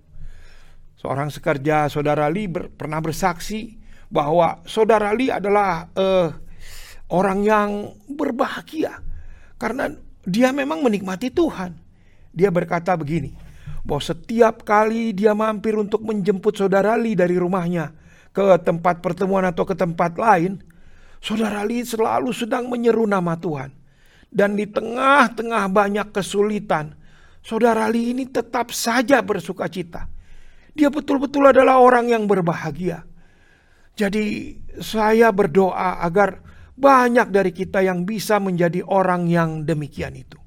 Seorang 0.97 1.29
sekerja 1.29 1.85
saudara 1.85 2.25
Li 2.33 2.49
ber, 2.49 2.73
pernah 2.73 2.97
bersaksi 2.97 3.80
bahwa 4.12 4.60
saudara 4.67 5.15
Li 5.15 5.32
adalah 5.32 5.88
uh, 5.95 6.30
orang 7.08 7.39
yang 7.47 7.69
berbahagia 8.12 9.00
karena 9.56 9.95
dia 10.28 10.52
memang 10.52 10.84
menikmati 10.84 11.32
Tuhan. 11.32 11.80
Dia 12.32 12.52
berkata 12.52 12.95
begini, 12.95 13.34
bahwa 13.82 14.04
setiap 14.04 14.63
kali 14.67 15.12
dia 15.12 15.34
mampir 15.34 15.74
untuk 15.80 16.06
menjemput 16.06 16.60
saudara 16.60 16.93
Li 17.00 17.15
dari 17.17 17.36
rumahnya 17.39 17.91
ke 18.32 18.56
tempat 18.63 19.04
pertemuan 19.04 19.43
atau 19.47 19.67
ke 19.67 19.76
tempat 19.76 20.15
lain, 20.15 20.62
saudara 21.19 21.63
Li 21.67 21.84
selalu 21.84 22.32
sedang 22.32 22.67
menyeru 22.71 23.04
nama 23.08 23.36
Tuhan. 23.36 23.74
Dan 24.32 24.56
di 24.56 24.63
tengah-tengah 24.63 25.67
banyak 25.67 26.08
kesulitan, 26.15 26.95
saudara 27.43 27.91
Li 27.91 28.15
ini 28.15 28.24
tetap 28.32 28.71
saja 28.71 29.19
bersuka 29.19 29.67
cita. 29.67 30.08
Dia 30.71 30.88
betul-betul 30.88 31.52
adalah 31.52 31.84
orang 31.84 32.08
yang 32.15 32.24
berbahagia. 32.32 33.04
Jadi 33.95 34.56
saya 34.80 35.30
berdoa 35.36 35.99
agar 36.01 36.39
banyak 36.77 37.30
dari 37.30 37.51
kita 37.54 37.84
yang 37.86 38.08
bisa 38.08 38.41
menjadi 38.41 38.82
orang 38.88 39.30
yang 39.30 39.67
demikian 39.67 40.17
itu. 40.17 40.39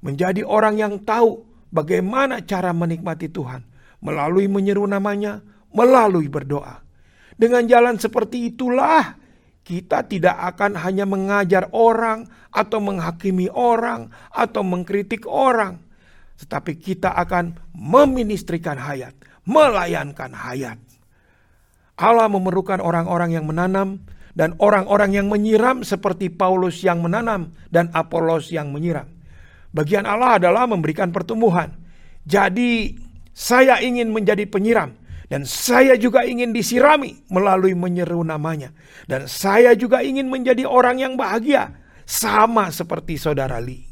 Menjadi 0.00 0.40
orang 0.46 0.80
yang 0.80 0.94
tahu 1.04 1.44
bagaimana 1.68 2.40
cara 2.46 2.72
menikmati 2.72 3.28
Tuhan. 3.28 3.68
Melalui 4.00 4.48
menyeru 4.48 4.88
namanya, 4.88 5.44
melalui 5.76 6.32
berdoa. 6.32 6.80
Dengan 7.36 7.68
jalan 7.68 8.00
seperti 8.00 8.52
itulah 8.52 9.20
kita 9.60 10.08
tidak 10.08 10.36
akan 10.56 10.76
hanya 10.80 11.04
mengajar 11.04 11.68
orang 11.76 12.24
atau 12.50 12.80
menghakimi 12.82 13.52
orang 13.52 14.08
atau 14.32 14.64
mengkritik 14.64 15.28
orang. 15.28 15.78
Tetapi 16.40 16.80
kita 16.80 17.12
akan 17.12 17.60
meministrikan 17.76 18.80
hayat, 18.80 19.12
melayankan 19.44 20.32
hayat. 20.32 20.80
Allah 22.00 22.32
memerlukan 22.32 22.80
orang-orang 22.80 23.36
yang 23.36 23.44
menanam 23.44 24.00
dan 24.32 24.56
orang-orang 24.56 25.12
yang 25.12 25.28
menyiram 25.28 25.84
seperti 25.84 26.32
Paulus 26.32 26.80
yang 26.80 27.04
menanam 27.04 27.52
dan 27.68 27.92
Apolos 27.92 28.48
yang 28.48 28.72
menyiram. 28.72 29.04
Bagian 29.76 30.08
Allah 30.08 30.40
adalah 30.40 30.64
memberikan 30.64 31.12
pertumbuhan. 31.12 31.76
Jadi 32.24 32.96
saya 33.36 33.78
ingin 33.84 34.10
menjadi 34.10 34.48
penyiram 34.48 34.96
dan 35.30 35.46
saya 35.46 35.94
juga 35.94 36.26
ingin 36.26 36.50
disirami 36.50 37.22
melalui 37.30 37.78
menyeru 37.78 38.26
namanya. 38.26 38.74
Dan 39.06 39.30
saya 39.30 39.78
juga 39.78 40.02
ingin 40.02 40.26
menjadi 40.26 40.66
orang 40.66 40.98
yang 40.98 41.14
bahagia 41.14 41.76
sama 42.02 42.74
seperti 42.74 43.14
saudara 43.14 43.62
Lee. 43.62 43.86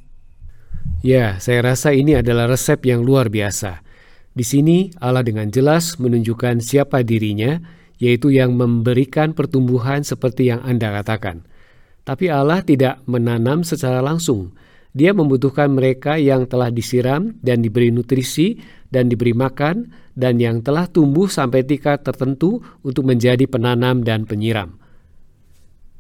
Ya, 0.99 1.39
saya 1.39 1.63
rasa 1.63 1.95
ini 1.95 2.19
adalah 2.19 2.51
resep 2.51 2.83
yang 2.83 3.07
luar 3.07 3.31
biasa. 3.31 3.87
Di 4.35 4.43
sini 4.43 4.91
Allah 4.99 5.23
dengan 5.23 5.47
jelas 5.47 5.95
menunjukkan 6.03 6.59
siapa 6.59 7.07
dirinya, 7.07 7.63
yaitu 7.99 8.31
yang 8.31 8.55
memberikan 8.55 9.35
pertumbuhan 9.35 10.07
seperti 10.07 10.51
yang 10.55 10.63
Anda 10.63 10.95
katakan. 11.03 11.47
Tapi 12.07 12.31
Allah 12.33 12.65
tidak 12.65 13.05
menanam 13.05 13.67
secara 13.67 14.01
langsung. 14.01 14.57
Dia 14.97 15.13
membutuhkan 15.13 15.69
mereka 15.69 16.17
yang 16.17 16.49
telah 16.49 16.73
disiram 16.73 17.37
dan 17.45 17.61
diberi 17.61 17.93
nutrisi 17.93 18.57
dan 18.89 19.13
diberi 19.13 19.37
makan 19.37 19.93
dan 20.17 20.41
yang 20.41 20.65
telah 20.65 20.89
tumbuh 20.89 21.29
sampai 21.29 21.63
tingkat 21.69 22.01
tertentu 22.03 22.65
untuk 22.81 23.05
menjadi 23.05 23.45
penanam 23.45 24.01
dan 24.01 24.25
penyiram. 24.25 24.81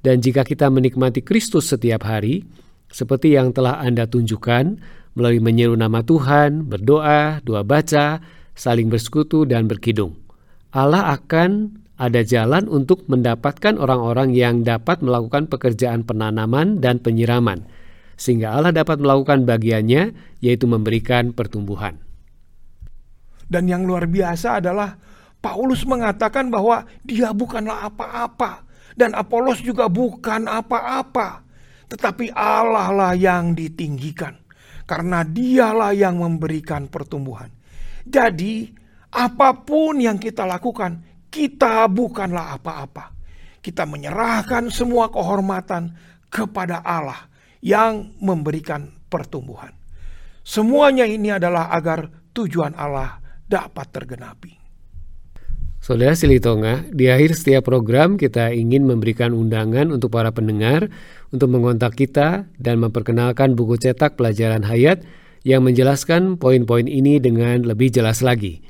Dan 0.01 0.25
jika 0.25 0.47
kita 0.47 0.73
menikmati 0.73 1.21
Kristus 1.21 1.69
setiap 1.69 2.09
hari, 2.09 2.41
seperti 2.89 3.37
yang 3.37 3.53
telah 3.53 3.77
Anda 3.85 4.09
tunjukkan 4.09 4.65
melalui 5.13 5.43
menyeru 5.45 5.77
nama 5.77 6.01
Tuhan, 6.01 6.65
berdoa, 6.65 7.45
doa 7.45 7.61
baca, 7.67 8.23
saling 8.57 8.89
bersekutu 8.89 9.45
dan 9.45 9.69
berkidung. 9.69 10.17
Allah 10.73 11.13
akan 11.13 11.81
ada 11.99 12.23
jalan 12.23 12.71
untuk 12.71 13.05
mendapatkan 13.11 13.75
orang-orang 13.75 14.31
yang 14.31 14.63
dapat 14.63 15.03
melakukan 15.03 15.51
pekerjaan 15.51 16.07
penanaman 16.07 16.79
dan 16.79 17.03
penyiraman, 17.03 17.67
sehingga 18.15 18.55
Allah 18.55 18.71
dapat 18.71 19.03
melakukan 19.03 19.43
bagiannya, 19.43 20.15
yaitu 20.39 20.71
memberikan 20.71 21.35
pertumbuhan. 21.35 21.99
Dan 23.51 23.67
yang 23.67 23.83
luar 23.83 24.07
biasa 24.07 24.63
adalah 24.63 24.95
Paulus 25.43 25.83
mengatakan 25.83 26.55
bahwa 26.55 26.87
dia 27.03 27.35
bukanlah 27.35 27.91
apa-apa, 27.91 28.63
dan 28.99 29.15
Apolos 29.19 29.63
juga 29.63 29.91
bukan 29.91 30.47
apa-apa, 30.47 31.43
tetapi 31.91 32.31
Allah 32.35 32.91
lah 32.95 33.13
yang 33.19 33.59
ditinggikan, 33.59 34.39
karena 34.87 35.27
Dialah 35.27 35.95
yang 35.95 36.23
memberikan 36.23 36.87
pertumbuhan. 36.87 37.51
Jadi, 38.03 38.71
apa 39.15 39.55
pun 39.65 40.03
yang 40.03 40.19
kita 40.19 40.45
lakukan, 40.45 41.01
kita 41.29 41.87
bukanlah 41.89 42.57
apa-apa. 42.59 43.15
Kita 43.61 43.85
menyerahkan 43.85 44.73
semua 44.73 45.13
kehormatan 45.13 45.93
kepada 46.33 46.81
Allah 46.85 47.29
yang 47.61 48.15
memberikan 48.23 48.89
pertumbuhan. 49.11 49.75
Semuanya 50.45 51.05
ini 51.05 51.29
adalah 51.29 51.69
agar 51.75 52.09
tujuan 52.33 52.73
Allah 52.73 53.21
dapat 53.45 53.87
tergenapi. 53.93 54.53
Saudara 55.79 56.13
Silitonga, 56.13 56.85
di 56.91 57.07
akhir 57.07 57.39
setiap 57.39 57.71
program 57.71 58.19
kita 58.19 58.51
ingin 58.51 58.85
memberikan 58.85 59.31
undangan 59.31 59.95
untuk 59.95 60.11
para 60.11 60.35
pendengar 60.35 60.91
untuk 61.31 61.49
mengontak 61.55 61.95
kita 61.95 62.51
dan 62.59 62.83
memperkenalkan 62.83 63.55
buku 63.55 63.79
cetak 63.79 64.19
pelajaran 64.19 64.67
hayat 64.67 65.07
yang 65.47 65.63
menjelaskan 65.63 66.37
poin-poin 66.37 66.85
ini 66.91 67.23
dengan 67.23 67.63
lebih 67.63 67.95
jelas 67.95 68.27
lagi. 68.27 68.61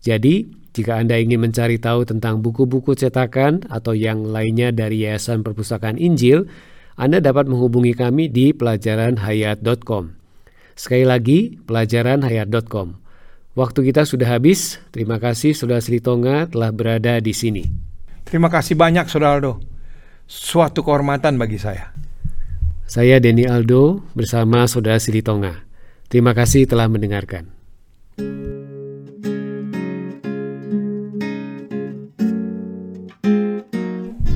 Jadi, 0.00 0.63
jika 0.74 0.98
Anda 0.98 1.22
ingin 1.22 1.38
mencari 1.38 1.78
tahu 1.78 2.02
tentang 2.02 2.42
buku-buku 2.42 2.98
cetakan 2.98 3.62
atau 3.70 3.94
yang 3.94 4.26
lainnya 4.26 4.74
dari 4.74 5.06
Yayasan 5.06 5.46
Perpustakaan 5.46 6.02
Injil, 6.02 6.50
Anda 6.98 7.22
dapat 7.22 7.46
menghubungi 7.46 7.94
kami 7.94 8.26
di 8.26 8.50
pelajaranhayat.com. 8.50 10.04
Sekali 10.74 11.06
lagi, 11.06 11.38
pelajaranhayat.com. 11.62 12.98
Waktu 13.54 13.80
kita 13.86 14.02
sudah 14.02 14.34
habis. 14.34 14.82
Terima 14.90 15.22
kasih 15.22 15.54
Saudara 15.54 15.78
Silitonga 15.78 16.50
telah 16.50 16.74
berada 16.74 17.22
di 17.22 17.30
sini. 17.30 17.70
Terima 18.26 18.50
kasih 18.50 18.74
banyak 18.74 19.06
Saudara 19.06 19.38
Aldo. 19.38 19.62
Suatu 20.26 20.82
kehormatan 20.82 21.38
bagi 21.38 21.62
saya. 21.62 21.94
Saya 22.90 23.22
Denny 23.22 23.46
Aldo 23.46 24.02
bersama 24.18 24.66
Saudara 24.66 24.98
Silitonga. 24.98 25.62
Terima 26.10 26.34
kasih 26.34 26.66
telah 26.66 26.90
mendengarkan. 26.90 27.46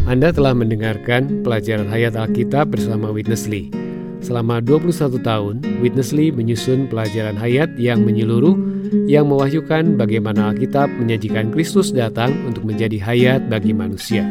Anda 0.09 0.33
telah 0.33 0.57
mendengarkan 0.57 1.44
pelajaran 1.44 1.85
Hayat 1.92 2.16
Alkitab 2.16 2.73
bersama 2.73 3.12
Witness 3.12 3.44
Lee. 3.44 3.68
Selama 4.25 4.57
21 4.64 5.21
tahun, 5.21 5.61
Witness 5.85 6.16
Lee 6.16 6.33
menyusun 6.33 6.88
pelajaran 6.88 7.37
hayat 7.37 7.77
yang 7.77 8.09
menyeluruh 8.09 8.57
yang 9.05 9.29
mewahyukan 9.29 10.01
bagaimana 10.01 10.49
Alkitab 10.49 10.88
menyajikan 10.97 11.53
Kristus 11.53 11.92
datang 11.92 12.33
untuk 12.49 12.64
menjadi 12.64 12.97
hayat 12.97 13.53
bagi 13.53 13.77
manusia. 13.77 14.25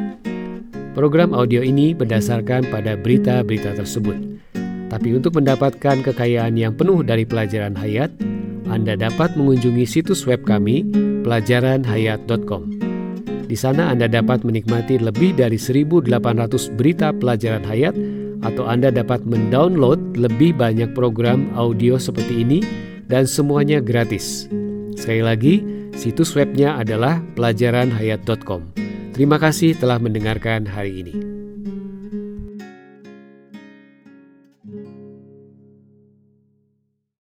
Program 0.97 1.37
audio 1.37 1.61
ini 1.61 1.93
berdasarkan 1.93 2.73
pada 2.73 2.97
berita-berita 2.97 3.77
tersebut. 3.77 4.17
Tapi 4.89 5.13
untuk 5.13 5.37
mendapatkan 5.37 6.01
kekayaan 6.01 6.57
yang 6.57 6.73
penuh 6.73 7.05
dari 7.05 7.21
pelajaran 7.21 7.77
hayat, 7.77 8.09
Anda 8.65 8.97
dapat 8.97 9.37
mengunjungi 9.37 9.85
situs 9.85 10.25
web 10.25 10.41
kami 10.41 10.89
pelajaranhayat.com. 11.21 12.86
Di 13.47 13.55
sana 13.55 13.95
Anda 13.95 14.11
dapat 14.11 14.43
menikmati 14.43 14.99
lebih 14.99 15.39
dari 15.39 15.55
1.800 15.55 16.11
berita 16.75 17.15
pelajaran 17.15 17.63
hayat 17.63 17.95
atau 18.43 18.67
Anda 18.67 18.91
dapat 18.91 19.23
mendownload 19.23 20.19
lebih 20.19 20.59
banyak 20.59 20.91
program 20.91 21.47
audio 21.55 21.95
seperti 21.95 22.43
ini 22.43 22.59
dan 23.07 23.23
semuanya 23.23 23.79
gratis. 23.79 24.51
Sekali 24.99 25.23
lagi, 25.23 25.55
situs 25.95 26.35
webnya 26.35 26.75
adalah 26.75 27.23
pelajaranhayat.com. 27.39 28.75
Terima 29.15 29.39
kasih 29.39 29.79
telah 29.79 29.97
mendengarkan 29.97 30.67
hari 30.67 31.01
ini. 31.01 31.36